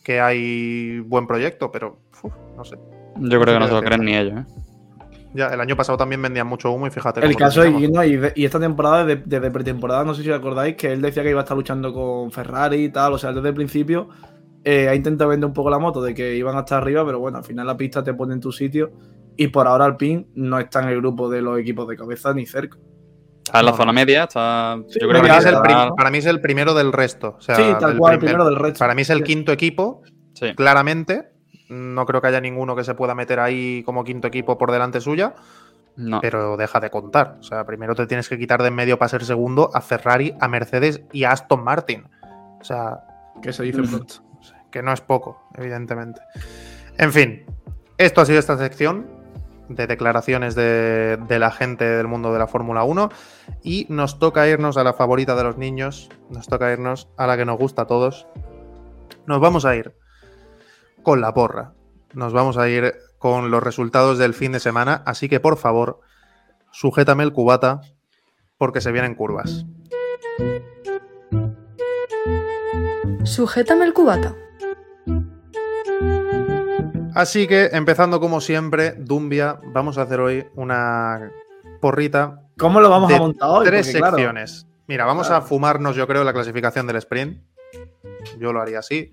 [0.03, 2.77] que hay buen proyecto, pero uf, no sé.
[3.15, 4.39] Yo creo que no se lo creen ni ellos.
[4.39, 4.62] ¿eh?
[5.33, 7.19] Ya, el año pasado también vendían mucho humo y fíjate.
[7.21, 8.05] El cómo caso es, terminamos.
[8.05, 10.75] y, no, y, de- y esta temporada, desde, desde pretemporada, no sé si os acordáis,
[10.75, 13.49] que él decía que iba a estar luchando con Ferrari y tal, o sea, desde
[13.49, 14.09] el principio
[14.63, 17.39] eh, ha intentado vender un poco la moto de que iban hasta arriba, pero bueno,
[17.39, 18.91] al final la pista te pone en tu sitio
[19.35, 22.45] y por ahora Alpine no está en el grupo de los equipos de cabeza ni
[22.45, 22.77] cerca.
[23.45, 24.77] Está en la zona media, está.
[24.87, 25.55] Sí, yo creo que es el
[25.97, 27.35] para mí es el primero del resto.
[27.37, 28.79] O sea, sí, tal cual, el primer- primero del resto.
[28.79, 29.23] Para mí es el Sí.
[29.25, 30.01] quinto equipo,
[30.33, 30.53] sí.
[30.55, 31.32] claramente.
[31.69, 34.99] No creo que haya ninguno que se pueda meter ahí como quinto equipo por delante
[35.01, 35.33] suya,
[35.95, 36.19] No.
[36.21, 37.37] pero deja de contar.
[37.39, 40.35] O sea, primero te tienes que quitar de en medio para ser segundo a Ferrari,
[40.39, 42.05] a Mercedes y a Aston Martin.
[42.59, 43.03] O sea,
[43.41, 44.15] Que se dice pronto.
[44.71, 46.21] que no es poco, evidentemente.
[46.97, 47.45] En fin,
[47.97, 49.07] esto ha sido esta sección
[49.69, 53.09] de declaraciones de, de la gente del mundo de la Fórmula 1
[53.63, 57.37] y nos toca irnos a la favorita de los niños, nos toca irnos a la
[57.37, 58.27] que nos gusta a todos.
[59.25, 59.95] Nos vamos a ir
[61.03, 61.73] con la porra,
[62.13, 65.99] nos vamos a ir con los resultados del fin de semana, así que por favor,
[66.71, 67.81] sujétame el cubata
[68.57, 69.65] porque se vienen curvas.
[73.23, 74.35] Sujétame el cubata.
[77.15, 81.31] Así que, empezando como siempre, Dumbia, vamos a hacer hoy una
[81.79, 82.41] porrita.
[82.57, 83.65] ¿Cómo lo vamos de a montar hoy?
[83.65, 84.67] Tres Porque, claro, secciones.
[84.87, 85.43] Mira, vamos Claro.
[85.43, 87.41] a fumarnos, yo creo, la clasificación del sprint.
[88.39, 89.11] Yo lo haría así.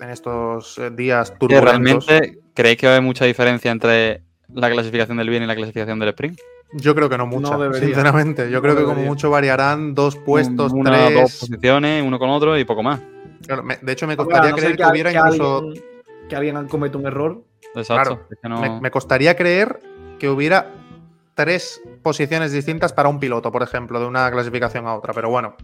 [0.00, 2.06] En estos eh, días turbulentos.
[2.06, 4.22] realmente, ¿creéis que va a haber mucha diferencia entre
[4.52, 6.38] la clasificación del bien y la clasificación del sprint?
[6.72, 7.86] Yo creo que no mucha, debería.
[7.86, 8.50] sinceramente.
[8.50, 11.38] Yo No creo que como mucho variarán dos puestos, Una, dos tres.
[11.40, 13.00] posiciones, uno con otro y poco más.
[13.46, 15.58] Claro, me- de hecho, me costaría no creer que, hubiera que incluso.
[15.58, 15.84] alguien,
[16.28, 17.44] que alguien cometa un error.
[17.76, 18.16] Exacto.
[18.16, 19.78] Claro, es que no- Me, me costaría creer
[20.18, 20.72] que hubiera
[21.34, 25.12] tres posiciones distintas para un piloto, por ejemplo, de una clasificación a otra.
[25.12, 25.54] Pero bueno,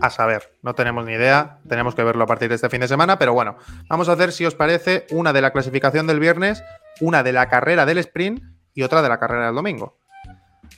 [0.00, 2.88] A saber, no tenemos ni idea, tenemos que verlo a partir de este fin de
[2.88, 3.56] semana, pero bueno,
[3.88, 6.62] vamos a hacer, si os parece, una de la clasificación del viernes,
[7.00, 8.42] una de la carrera del sprint
[8.74, 9.98] y otra de la carrera del domingo.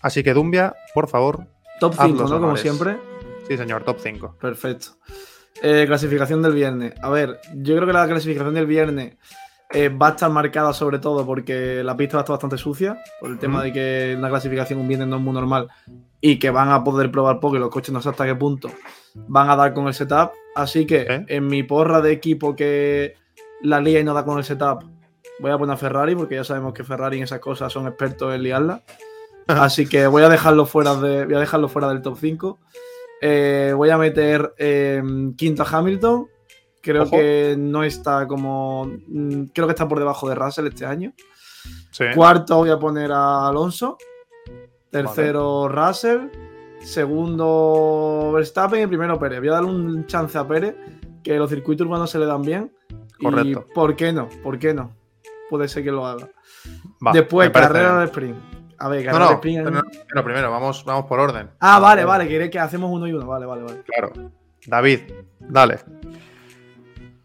[0.03, 1.47] Así que Dumbia, por favor,
[1.81, 2.41] Top Haz 5, los ¿no?
[2.41, 2.99] Como siempre.
[3.49, 4.37] sí señor, top 5.
[4.41, 4.89] Perfecto.
[5.63, 6.95] Eh, clasificación del viernes.
[7.03, 9.17] A ver, yo creo que la clasificación del viernes
[9.73, 12.99] eh, va a estar marcada sobre todo porque la pista va a estar bastante sucia,
[13.21, 15.69] por el tema de que la clasificación un viernes no es muy normal
[16.21, 18.71] y que van a poder probar poco y los coches no sé hasta qué punto
[19.29, 20.33] van a dar con el setup.
[20.55, 23.15] Así que en mi porra de equipo que
[23.63, 24.85] la lía y no da con el setup,
[25.41, 28.35] voy a poner a Ferrari porque ya sabemos que Ferrari en esas cosas son expertos
[28.35, 28.83] en liarla.
[29.47, 32.59] Así que voy a dejarlo fuera, de, voy a dejarlo fuera del top 5.
[33.23, 35.03] Eh, voy a meter eh,
[35.37, 36.27] quinto a Hamilton.
[36.87, 37.11] Creo Ojo.
[37.17, 38.87] que no está como.
[39.09, 41.13] mm, Creo que está por debajo de Russell este año.
[41.91, 42.05] Sí.
[42.15, 43.99] Cuarto voy a poner a Alonso.
[44.89, 46.29] Tercero Russell.
[46.81, 49.41] Segundo Verstappen y primero Pérez.
[49.41, 50.77] Voy a darle un chance a Pérez,
[51.25, 52.73] que los circuitos urbanos se le dan bien.
[53.21, 53.67] Correcto.
[53.69, 54.29] Y ¿por qué no?
[54.45, 54.93] ¿Por qué no?
[55.51, 56.29] Puede ser que lo haga.
[57.05, 58.37] Va, Después, carrera de sprint.
[58.79, 59.65] A ver, No, carrera de no, sprint.
[59.65, 61.51] pero, pero primero, vamos, vamos por orden.
[61.59, 63.27] Ah, vale, vale, queréis que hacemos uno y uno.
[63.27, 63.83] Vale, vale, vale.
[63.83, 64.13] Claro.
[64.67, 65.01] David,
[65.41, 65.79] dale.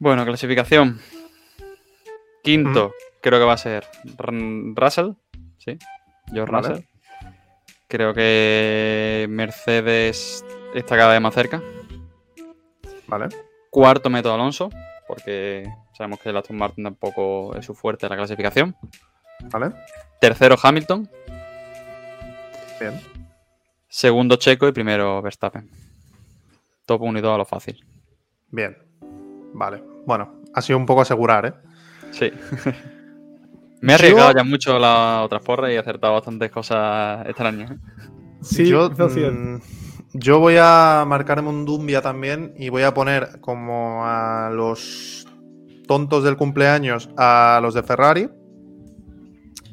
[0.02, 1.00] Bueno, clasificación.
[2.42, 3.86] Quinto, creo que va a ser
[4.18, 5.12] Russell.
[5.60, 5.78] Sí,
[6.34, 6.68] George Vale.
[6.68, 6.86] Russell.
[7.88, 10.44] Creo que Mercedes
[10.74, 11.62] está cada vez más cerca.
[13.06, 13.28] Vale.
[13.70, 14.72] Cuarto meto a Alonso,
[15.08, 18.76] porque sabemos que el Aston Martin tampoco es su fuerte en la clasificación.
[19.52, 19.76] Vale.
[20.20, 21.08] Tercero Hamilton.
[22.80, 23.00] Bien.
[23.88, 25.70] Segundo Checo y primero Verstappen.
[26.88, 27.86] Top 1 y 2 a lo fácil.
[28.50, 28.76] Bien.
[29.54, 29.91] Vale.
[30.06, 31.54] Bueno, ha sido un poco asegurar, ¿eh?
[32.12, 32.32] Sí.
[33.82, 37.72] Me he Yo- arriesgado ya mucho las otras porras y he acertado bastantes cosas extrañas.
[37.72, 37.78] ¿eh?
[38.42, 39.60] Sí, yo, mm,
[40.14, 45.28] yo voy a marcarme un Dumbia también y voy a poner como a los
[45.88, 48.30] tontos del cumpleaños a los de Ferrari.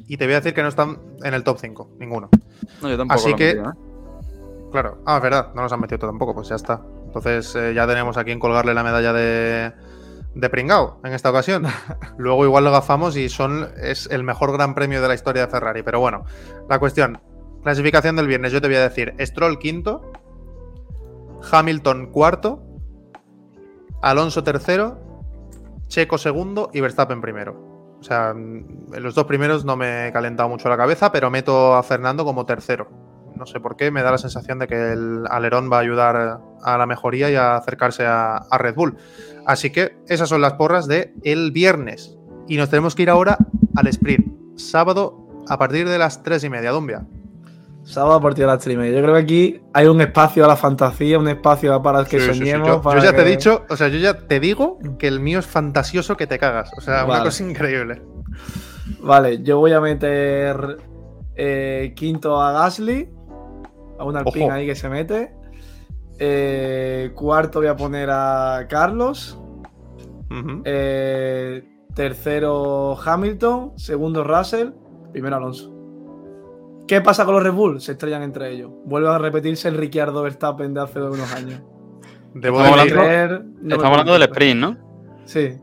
[0.07, 2.29] Y te voy a decir que no están en el top 5, ninguno.
[2.81, 3.73] No, yo tampoco Así que- metido, ¿eh?
[4.71, 5.01] Claro.
[5.05, 6.81] Ah, es verdad, no nos han metido tampoco, pues ya está.
[7.05, 9.71] Entonces eh, ya tenemos a quien colgarle la medalla de,
[10.35, 11.65] de pringao en esta ocasión.
[12.17, 15.51] Luego igual lo gafamos y son es el mejor gran premio de la historia de
[15.51, 15.83] Ferrari.
[15.83, 16.25] Pero bueno,
[16.69, 17.19] la cuestión,
[17.63, 20.11] clasificación del viernes, yo te voy a decir Stroll quinto,
[21.51, 22.63] Hamilton cuarto,
[24.01, 24.99] Alonso tercero,
[25.87, 27.69] Checo segundo y Verstappen primero.
[27.99, 31.29] O sea, mm, en los dos primeros no me he calentado mucho la cabeza, pero
[31.29, 32.87] meto a Fernando como tercero.
[33.35, 36.41] No sé por qué, me da la sensación de que el alerón va a ayudar
[36.61, 38.97] a la mejoría y a acercarse a, a Red Bull.
[39.49, 42.15] Así que esas son las porras de el viernes.
[42.47, 43.35] Y nos tenemos que ir ahora
[43.75, 44.27] al sprint.
[44.59, 47.07] Sábado a partir de las tres y media, Dumbia.
[47.83, 48.97] Sábado a partir de las 3 y media.
[48.97, 52.25] Yo creo que aquí hay un espacio a la fantasía, un espacio para que Sí,
[52.27, 52.37] sí, sí.
[52.39, 52.67] soñemos.
[52.67, 55.19] Yo, para yo ya te he dicho, o sea, yo ya te digo que el
[55.19, 56.69] mío es fantasioso que te cagas.
[56.77, 58.03] O sea, una cosa increíble.
[59.01, 60.77] Vale, yo voy a meter
[61.35, 63.09] eh, quinto a Gasly.
[63.97, 64.53] A un Alpine Ojo.
[64.53, 65.33] ahí que se mete.
[66.19, 69.38] Eh, cuarto voy a poner a Carlos.
[70.65, 71.63] Eh,
[71.95, 73.73] tercero Hamilton.
[73.77, 74.69] Segundo Russell.
[75.11, 75.75] Primero Alonso.
[76.87, 77.81] ¿Qué pasa con los Red Bull?
[77.81, 78.71] Se estrellan entre ellos.
[78.85, 81.61] Vuelve a repetirse el Ricciardo Verstappen de hace unos años.
[82.33, 84.77] Debo Estamos decir- hablando- no Estamos hablando del sprint, ¿no?
[85.25, 85.39] Sí.
[85.39, 85.59] hay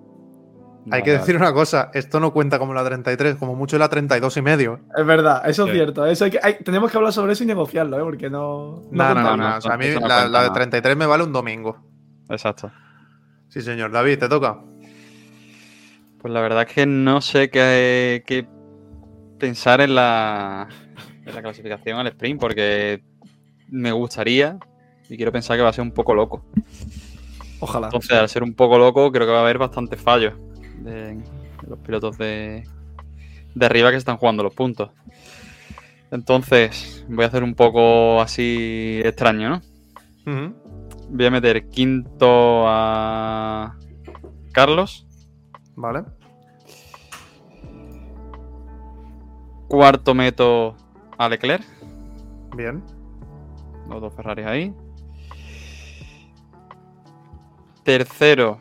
[0.86, 4.36] Vale, que decir una cosa, esto no cuenta como la 33, como mucho la 32
[4.36, 4.78] y medio.
[4.96, 6.06] Es verdad, eso es cierto.
[6.06, 8.02] Eso hay que, hay- tenemos que hablar sobre eso y negociarlo, ¿eh?
[8.04, 8.82] Porque no.
[8.92, 9.38] No, no, no, contamos.
[9.38, 9.56] no.
[9.56, 10.52] O sea, a mí no la, la de nada.
[10.52, 11.76] 33 me vale un domingo.
[12.28, 12.70] Exacto.
[13.56, 13.90] Sí, señor.
[13.90, 14.60] David, te toca.
[16.20, 18.46] Pues la verdad es que no sé qué, qué
[19.38, 20.68] pensar en la,
[21.24, 23.02] en la clasificación al sprint, porque
[23.70, 24.58] me gustaría
[25.08, 26.44] y quiero pensar que va a ser un poco loco.
[27.60, 27.86] Ojalá.
[27.86, 30.34] Entonces, al ser un poco loco, creo que va a haber bastantes fallos
[30.80, 31.24] de, de
[31.66, 32.62] los pilotos de,
[33.54, 34.90] de arriba que se están jugando los puntos.
[36.10, 40.65] Entonces, voy a hacer un poco así extraño, ¿no?
[41.08, 43.76] Voy a meter quinto a
[44.52, 45.06] Carlos,
[45.76, 46.04] Vale.
[49.68, 50.76] cuarto meto
[51.18, 51.64] a Leclerc,
[52.56, 52.82] Bien.
[53.88, 54.74] los dos Ferraris ahí.
[57.84, 58.60] Tercero,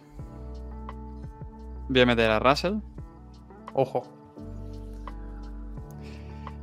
[1.89, 2.75] voy a meter a Russell.
[3.73, 4.03] Ojo.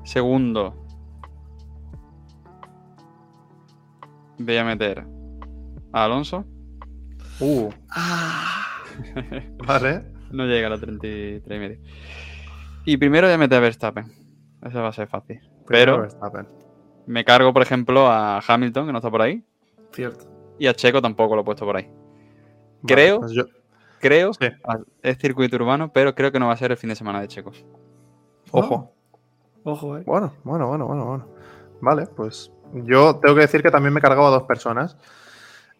[0.04, 0.74] Segundo,
[4.38, 5.06] voy a meter
[5.92, 6.44] a Alonso.
[7.40, 7.70] Uh.
[9.66, 10.06] Vale.
[10.32, 11.78] No llega a la 33 y medio.
[12.86, 14.06] Y primero voy a meter a Verstappen.
[14.62, 15.40] Eso va a ser fácil.
[15.66, 16.48] Primero Pero Verstappen.
[17.06, 19.44] me cargo, por ejemplo, a Hamilton, que no está por ahí.
[19.92, 20.24] Cierto.
[20.58, 21.84] Y a Checo tampoco lo he puesto por ahí.
[21.84, 22.00] Vale,
[22.86, 23.44] Creo- pues yo-
[24.00, 24.46] Creo, Sí.
[25.02, 27.28] es circuito urbano, pero creo que no va a ser el fin de semana de
[27.28, 27.66] Checos.
[28.52, 28.94] Ojo.
[29.64, 30.02] Ojo, eh.
[30.06, 31.28] Bueno, bueno, bueno, bueno, bueno.
[31.82, 34.96] Vale, pues yo tengo que decir que también me he cargado a dos personas.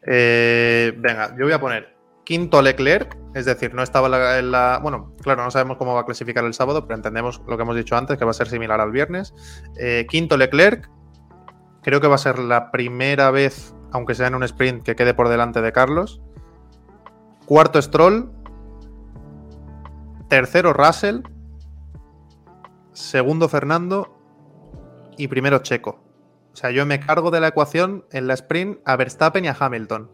[0.06, 4.50] Eh, venga, yo voy a poner quinto Leclerc, es decir, no estaba en la, en
[4.52, 7.62] la- Bueno, claro, no sabemos cómo va a clasificar el sábado, pero entendemos lo que
[7.62, 9.34] hemos dicho antes, que va a ser similar al viernes.
[9.76, 10.88] Eh, quinto Leclerc,
[11.82, 15.14] creo que va a ser la primera vez, aunque sea en un sprint, que quede
[15.14, 16.20] por delante de Carlos.
[17.46, 18.30] Cuarto Stroll.
[20.28, 21.20] Tercero Russell.
[22.92, 24.16] Segundo Fernando.
[25.18, 26.02] Y primero Checo.
[26.52, 29.56] O sea, yo me cargo de la ecuación en la sprint a Verstappen y a
[29.58, 30.10] Hamilton.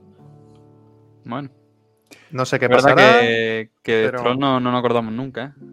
[1.24, 1.51] Bueno,
[2.30, 3.20] No sé qué pasará.
[3.20, 5.64] que, que pero- Stroll no, no nos acordamos nunca, ¿eh?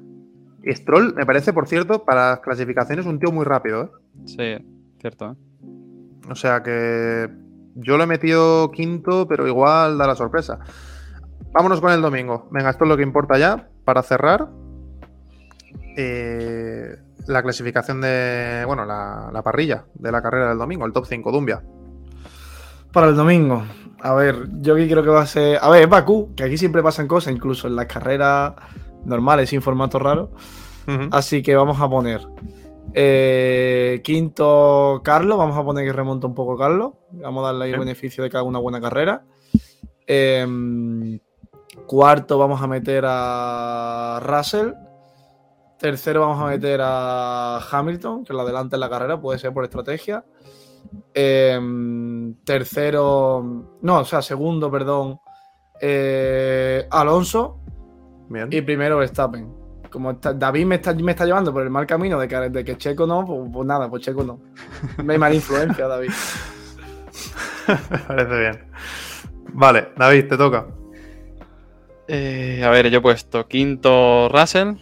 [0.67, 3.83] Y Stroll, me parece, por cierto, para las clasificaciones un tío muy rápido.
[3.83, 3.89] ¿eh?
[4.25, 4.67] Sí,
[4.99, 5.35] cierto, ¿eh?
[6.31, 7.29] O sea que
[7.75, 10.59] yo lo he metido quinto, pero igual da la sorpresa.
[11.51, 12.49] Vámonos con el domingo.
[12.51, 14.49] Venga, esto es lo que importa ya para cerrar.
[15.97, 16.97] Eh,
[17.27, 18.63] la clasificación de.
[18.65, 21.63] Bueno, la, la parrilla de la carrera del domingo, el top 5, Dumbia.
[22.91, 23.63] Para el domingo.
[24.01, 25.57] A ver, yo aquí creo que va a ser.
[25.61, 28.53] A ver, es Bakú, que aquí siempre pasan cosas, incluso en las carreras
[29.05, 30.31] normales sin formato raro.
[31.11, 32.21] Así que vamos a poner.
[32.93, 35.37] eh, quinto, Carlos.
[35.37, 36.93] Vamos a poner que remonta un poco Carlos.
[37.11, 39.23] Vamos a darle ahí el beneficio de que haga una buena carrera.
[40.07, 41.19] Em,
[41.87, 44.73] cuarto, vamos a meter a Russell.
[45.79, 49.63] Tercero, vamos a meter a Hamilton, que lo adelanta en la carrera, puede ser por
[49.65, 50.23] estrategia.
[51.13, 55.19] Em, tercero, no, o sea, segundo, perdón,
[55.81, 57.59] eh, Alonso.
[58.29, 58.47] Bien.
[58.51, 59.53] Y primero Verstappen.
[59.91, 62.65] Como está- David me está, me está llevando por el mal camino de que, de
[62.65, 64.39] que Checo no, pues, pues nada, pues Checo no.
[65.03, 66.09] Me hay mala influencia, David.
[67.89, 68.63] Me parece bien.
[69.53, 70.67] Vale, David, te toca.
[72.07, 74.73] Eh, a ver, yo he puesto quinto Russell,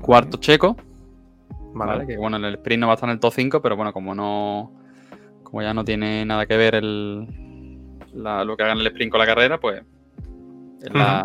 [0.00, 0.76] Cuarto Checo,
[1.74, 1.92] Vale.
[1.92, 2.06] ¿vale?
[2.06, 3.92] Que bueno, en el sprint no va a estar en el top 5, pero bueno,
[3.92, 4.70] como no.
[5.42, 7.26] Como ya no tiene nada que ver el,
[8.14, 9.82] la- lo que haga en el sprint con la carrera, pues.
[10.92, 11.24] la-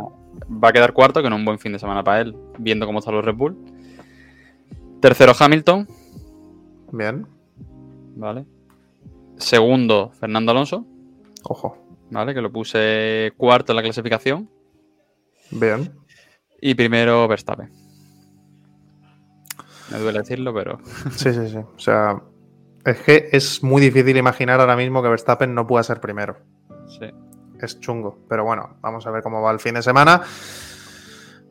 [0.52, 2.86] va a quedar cuarto, que no es un buen fin de semana para él, viendo
[2.86, 3.58] cómo están los Red Bull.
[5.02, 5.88] Tercero Hamilton,
[6.92, 7.26] Bien.
[8.16, 8.46] ¿vale?
[9.38, 10.86] Segundo Fernando Alonso,
[11.44, 11.78] Ojo.
[12.12, 12.34] ¿vale?
[12.34, 14.50] Que lo puse cuarto en la clasificación.
[15.52, 15.92] Bien.
[16.62, 17.70] Y primero Verstappen.
[19.92, 20.80] Me duele decirlo, pero.
[21.12, 21.58] Sí, sí, sí.
[21.58, 22.22] O sea,
[22.86, 26.38] es que es muy difícil imaginar ahora mismo que Verstappen no pueda ser primero.
[26.88, 27.12] Sí.
[27.62, 28.20] Es chungo.
[28.30, 30.22] Pero bueno, vamos a ver cómo va el fin de semana.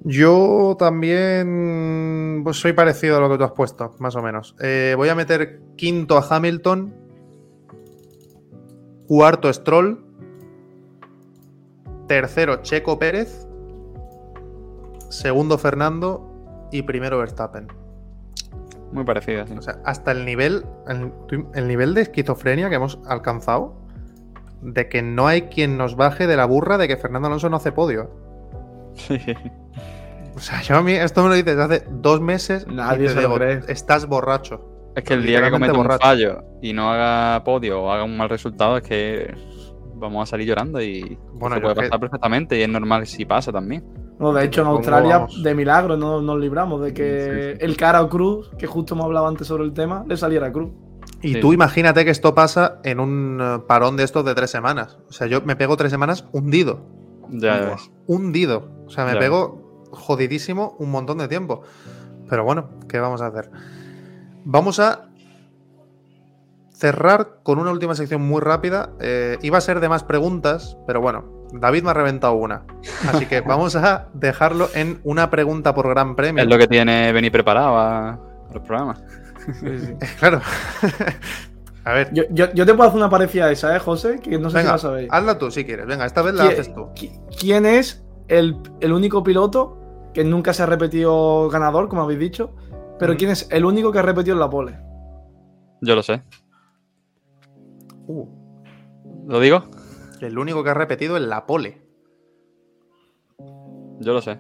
[0.04, 4.54] Yo también pues soy parecido a lo que tú has puesto, más o menos.
[4.60, 6.94] Eh, voy a meter quinto a Hamilton,
[9.08, 10.04] cuarto Stroll,
[12.06, 13.48] tercero Checo Pérez,
[15.10, 17.66] segundo Fernando y primero Verstappen.
[18.92, 19.54] Muy parecida, sí.
[19.58, 21.12] O sea, hasta el nivel, el,
[21.54, 23.76] el nivel de esquizofrenia que hemos alcanzado
[24.62, 27.56] de que no hay quien nos baje de la burra de que Fernando Alonso no
[27.58, 28.10] hace podio.
[28.94, 29.20] Sí.
[30.34, 32.66] O sea, yo a mí esto me lo dices hace dos meses.
[32.68, 33.60] y Nadie te se lo cree.
[33.68, 34.92] Estás borracho.
[34.96, 38.16] Es que el día que cometa un fallo y no haga podio o haga un
[38.16, 39.34] mal resultado, es que
[39.94, 43.24] vamos a salir llorando y Bueno, se puede que- pasar perfectamente y es normal si
[43.24, 43.84] pasa también.
[44.18, 45.42] No, de hecho, en ¿Cómo Australia, vamos?
[45.42, 47.64] de milagro, no nos libramos de que Sí, sí.
[47.64, 50.70] el cara o Cruz, que justo hemos hablado antes sobre el tema, le saliera Cruz.
[51.22, 51.40] Y Sí.
[51.40, 54.98] tú imagínate que esto pasa en un eh, parón de estos de tres semanas.
[55.08, 56.80] O sea, yo me pego tres semanas hundido.
[57.30, 57.90] Ya ves.
[58.06, 58.68] hundido.
[58.86, 61.62] O sea, me Ya pego jodidísimo un montón de tiempo.
[62.28, 63.50] Pero bueno, ¿qué vamos a hacer?
[64.44, 65.08] Vamos a
[66.72, 68.90] cerrar con una última sección muy rápida.
[69.00, 72.62] Eh, iba a ser de más preguntas, pero bueno, David me ha reventado una.
[73.08, 76.42] Así que vamos a dejarlo en una pregunta por Gran Premio.
[76.42, 78.18] Es lo que tiene venir preparado a
[78.52, 79.02] los programas.
[80.18, 80.42] Claro.
[81.84, 84.20] a ver, Yo, yo- yo te puedo hacer una parecida a esa, ¿eh, José?
[84.20, 85.08] Que no sé si venga, la sabéis.
[85.10, 85.86] hazla tú si quieres.
[85.86, 86.88] Venga, esta vez la ¿Qui- haces tú.
[86.94, 89.78] qui- ¿Quién es el, el único piloto
[90.12, 92.50] que nunca se ha repetido ganador, como habéis dicho?
[92.98, 93.16] Pero Mm.
[93.16, 94.78] ¿quién es el único que ha repetido en la pole?
[95.80, 96.22] Yo lo sé.
[98.06, 98.26] Uh,
[99.26, 99.64] ¿Lo digo?
[100.22, 101.78] El único que ha repetido en la pole.
[104.00, 104.38] Yo lo sé.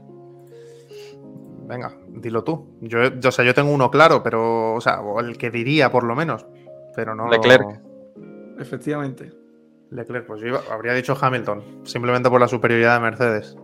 [1.66, 2.78] Venga, dilo tú.
[2.80, 5.90] Yo, yo, o sea, yo tengo uno claro, pero, o sea, o el que diría
[5.92, 6.46] por lo menos,
[6.94, 7.28] pero no.
[7.28, 7.80] Leclerc.
[8.58, 9.32] Efectivamente.
[9.90, 13.56] Leclerc, pues yo iba- habría dicho Hamilton, simplemente por la superioridad de Mercedes.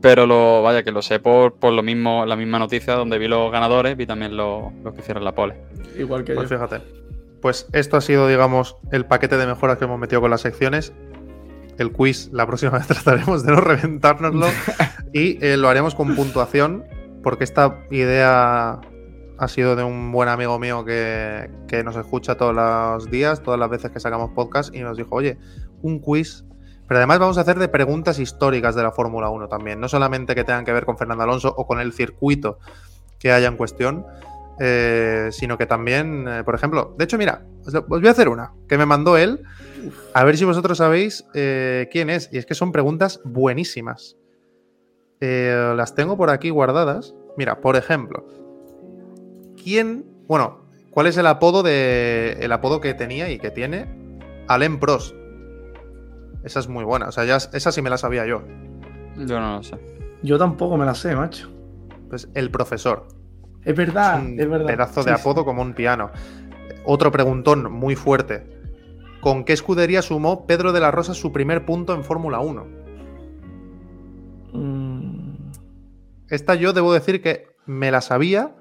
[0.00, 3.26] Pero lo, vaya, que lo sé por, por lo mismo, la misma noticia donde vi
[3.26, 5.54] los ganadores, vi también los, los que hicieron la pole.
[5.98, 6.56] Igual que Pues yo.
[6.56, 6.82] fíjate.
[7.44, 10.94] Pues esto ha sido, digamos, el paquete de mejoras que hemos metido con las secciones.
[11.76, 14.46] El quiz, la próxima vez trataremos de no reventárnoslo
[15.12, 16.86] y eh, lo haremos con puntuación,
[17.22, 18.80] porque esta idea
[19.36, 23.60] ha sido de un buen amigo mío que, que nos escucha todos los días, todas
[23.60, 25.36] las veces que sacamos podcast, y nos dijo, oye,
[25.82, 26.46] un quiz.
[26.88, 30.34] Pero además vamos a hacer de preguntas históricas de la Fórmula 1 también, no solamente
[30.34, 32.58] que tengan que ver con Fernando Alonso o con el circuito
[33.18, 34.06] que haya en cuestión,
[34.60, 38.52] eh, sino que también, eh, por ejemplo, de hecho, mira, os, voy a hacer una
[38.68, 39.42] que me mandó él,
[40.12, 44.16] a ver si vosotros sabéis eh, quién es, y es que son preguntas buenísimas.
[45.20, 47.14] Eh, las tengo por aquí guardadas.
[47.36, 48.26] Mira, por ejemplo,
[49.62, 53.86] ¿quién, bueno, cuál es el apodo de, el apodo que tenía y que tiene
[54.48, 55.14] Alain Prost?
[56.44, 58.42] Esa es muy buena, o sea, ya, esa sí me la sabía yo.
[59.16, 59.78] Yo no lo sé.
[60.22, 61.50] Yo tampoco me la sé, macho.
[62.08, 63.08] Pues el profesor.
[63.64, 64.66] Es verdad, un es verdad.
[64.66, 65.10] pedazo de sí.
[65.12, 66.10] apodo como un piano.
[66.84, 68.46] Otro preguntón muy fuerte.
[69.20, 72.66] ¿Con qué escudería sumó Pedro de la Rosa su primer punto en Fórmula 1?
[74.52, 75.34] Mm,
[76.28, 78.54] Esta yo debo decir que me la sabía,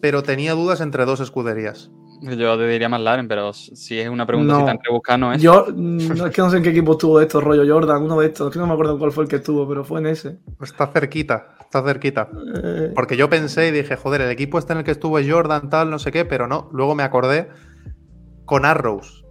[0.00, 1.90] pero tenía dudas entre dos escuderías.
[2.20, 4.64] Yo te diría más Laren, pero si es una pregunta No.
[4.64, 5.40] tan rebuscada, no es.
[5.42, 8.02] Yo mm, no, es que no sé en qué equipo estuvo de estos, rollo Jordan,
[8.02, 8.48] uno de estos.
[8.48, 10.38] Es que no me acuerdo cuál fue el que estuvo, pero fue en ese.
[10.60, 12.28] Está cerquita, está cerquita.
[12.62, 15.30] Eh, Porque yo pensé y dije, joder, el equipo este en el que estuvo es
[15.30, 16.68] Jordan, tal, no sé qué, pero no.
[16.72, 17.48] Luego me acordé
[18.44, 19.24] con Arrows.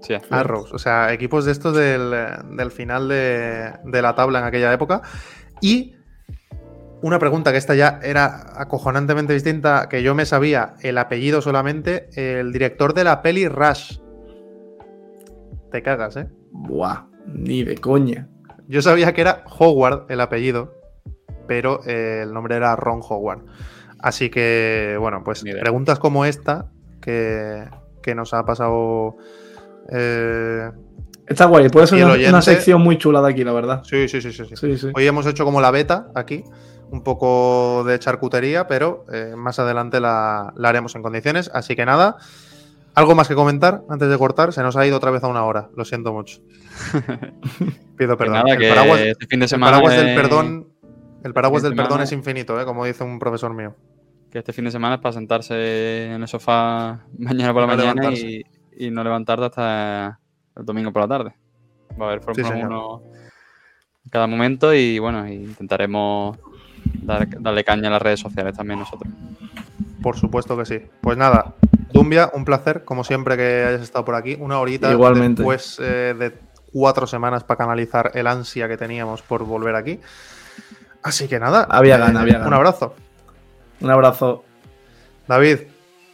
[0.00, 2.14] Sí, Arrows, o sea, equipos de estos del,
[2.56, 5.02] del final de, de la tabla en aquella época.
[5.60, 5.94] Y
[7.02, 12.08] una pregunta que esta ya era acojonantemente distinta, que yo me sabía el apellido solamente,
[12.14, 13.98] el director de la peli Rush.
[15.70, 16.28] Te cagas, ¿eh?
[16.50, 18.28] Buah, ni de coña.
[18.66, 20.74] Yo sabía que era Howard el apellido,
[21.46, 23.44] pero eh, el nombre era Ron Howard.
[24.00, 26.70] Así que, bueno, pues preguntas como esta
[27.00, 27.64] que,
[28.02, 29.16] que nos ha pasado...
[29.90, 30.70] eh,
[31.28, 33.82] Está guay, puede ser una, sección muy chula de aquí, la verdad.
[33.84, 34.56] sí, sí, sí, sí, sí.
[34.56, 34.88] Sí, sí.
[34.94, 36.42] Hoy hemos hecho como la beta aquí,
[36.90, 41.50] un poco de charcutería, pero eh, más adelante la, la haremos en condiciones.
[41.52, 42.16] Así que nada,
[42.94, 44.52] algo más que comentar antes de cortar.
[44.52, 46.40] Se nos ha ido otra vez a una hora, lo siento mucho.
[47.96, 48.34] Pido Que perdón.
[48.34, 49.72] nada, el paraguas, este fin de el semana.
[49.72, 50.68] paraguas del perdón,
[51.24, 52.64] el paraguas del perdón es infinito, ¿eh?
[52.64, 53.74] como dice un profesor mío.
[54.30, 57.76] Que este fin de semana es para sentarse en el sofá mañana por la No
[57.76, 58.42] mañana y,
[58.76, 60.20] y no levantarte hasta
[60.56, 61.34] el domingo por la tarde.
[62.00, 62.70] Va a haber Fórmula señor.
[62.70, 63.02] 1
[64.04, 66.38] en cada momento y bueno, intentaremos
[67.02, 69.12] dar- darle caña a las redes sociales también nosotros.
[70.02, 70.80] Por supuesto que sí.
[71.00, 71.54] Pues nada,
[71.92, 74.36] Dumbia, un placer, como siempre que hayas estado por aquí.
[74.38, 75.42] Una horita Igualmente.
[75.42, 76.38] después eh, de
[76.72, 79.98] cuatro semanas para canalizar el ansia que teníamos por volver aquí.
[81.02, 82.56] Así que nada, Había gana, había un gana.
[82.56, 82.94] abrazo.
[83.80, 84.44] Un abrazo.
[85.26, 85.58] David,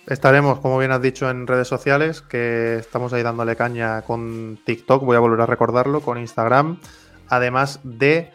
[0.06, 5.02] estaremos, como bien has dicho, en redes sociales, que estamos ahí dándole caña con TikTok,
[5.04, 6.78] voy a volver a recordarlo, con Instagram,
[7.28, 8.30] además de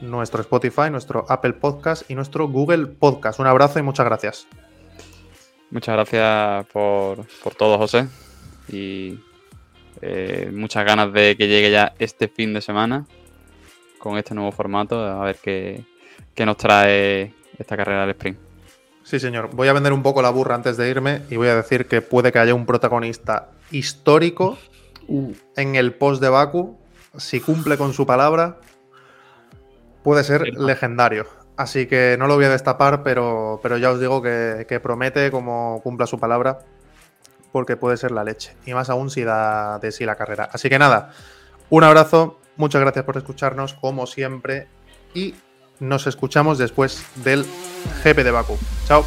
[0.00, 3.40] nuestro Spotify, nuestro Apple Podcast y nuestro Google Podcast.
[3.40, 4.46] Un abrazo y muchas gracias.
[5.70, 8.08] Muchas gracias por, por todo, José.
[8.68, 9.18] Y
[10.00, 13.06] eh, muchas ganas de que llegue ya este fin de semana
[13.98, 15.84] con este nuevo formato, a ver qué,
[16.34, 18.38] qué nos trae esta carrera del sprint.
[19.02, 19.50] Sí, señor.
[19.52, 22.02] Voy a vender un poco la burra antes de irme y voy a decir que
[22.02, 24.58] puede que haya un protagonista histórico
[25.08, 26.76] Uh, en el post de Baku.
[27.16, 28.60] Si cumple con su palabra,
[30.06, 31.26] puede ser legendario.
[31.56, 35.32] Así que no lo voy a destapar, pero, pero ya os digo que, que promete
[35.32, 36.60] como cumpla su palabra,
[37.50, 38.54] porque puede ser la leche.
[38.66, 40.48] Y más aún si da de sí la carrera.
[40.52, 41.10] Así que nada,
[41.70, 44.68] un abrazo, muchas gracias por escucharnos, como siempre,
[45.12, 45.34] y
[45.80, 47.44] nos escuchamos después del
[48.04, 48.56] GP de Baku.
[48.86, 49.04] Chao.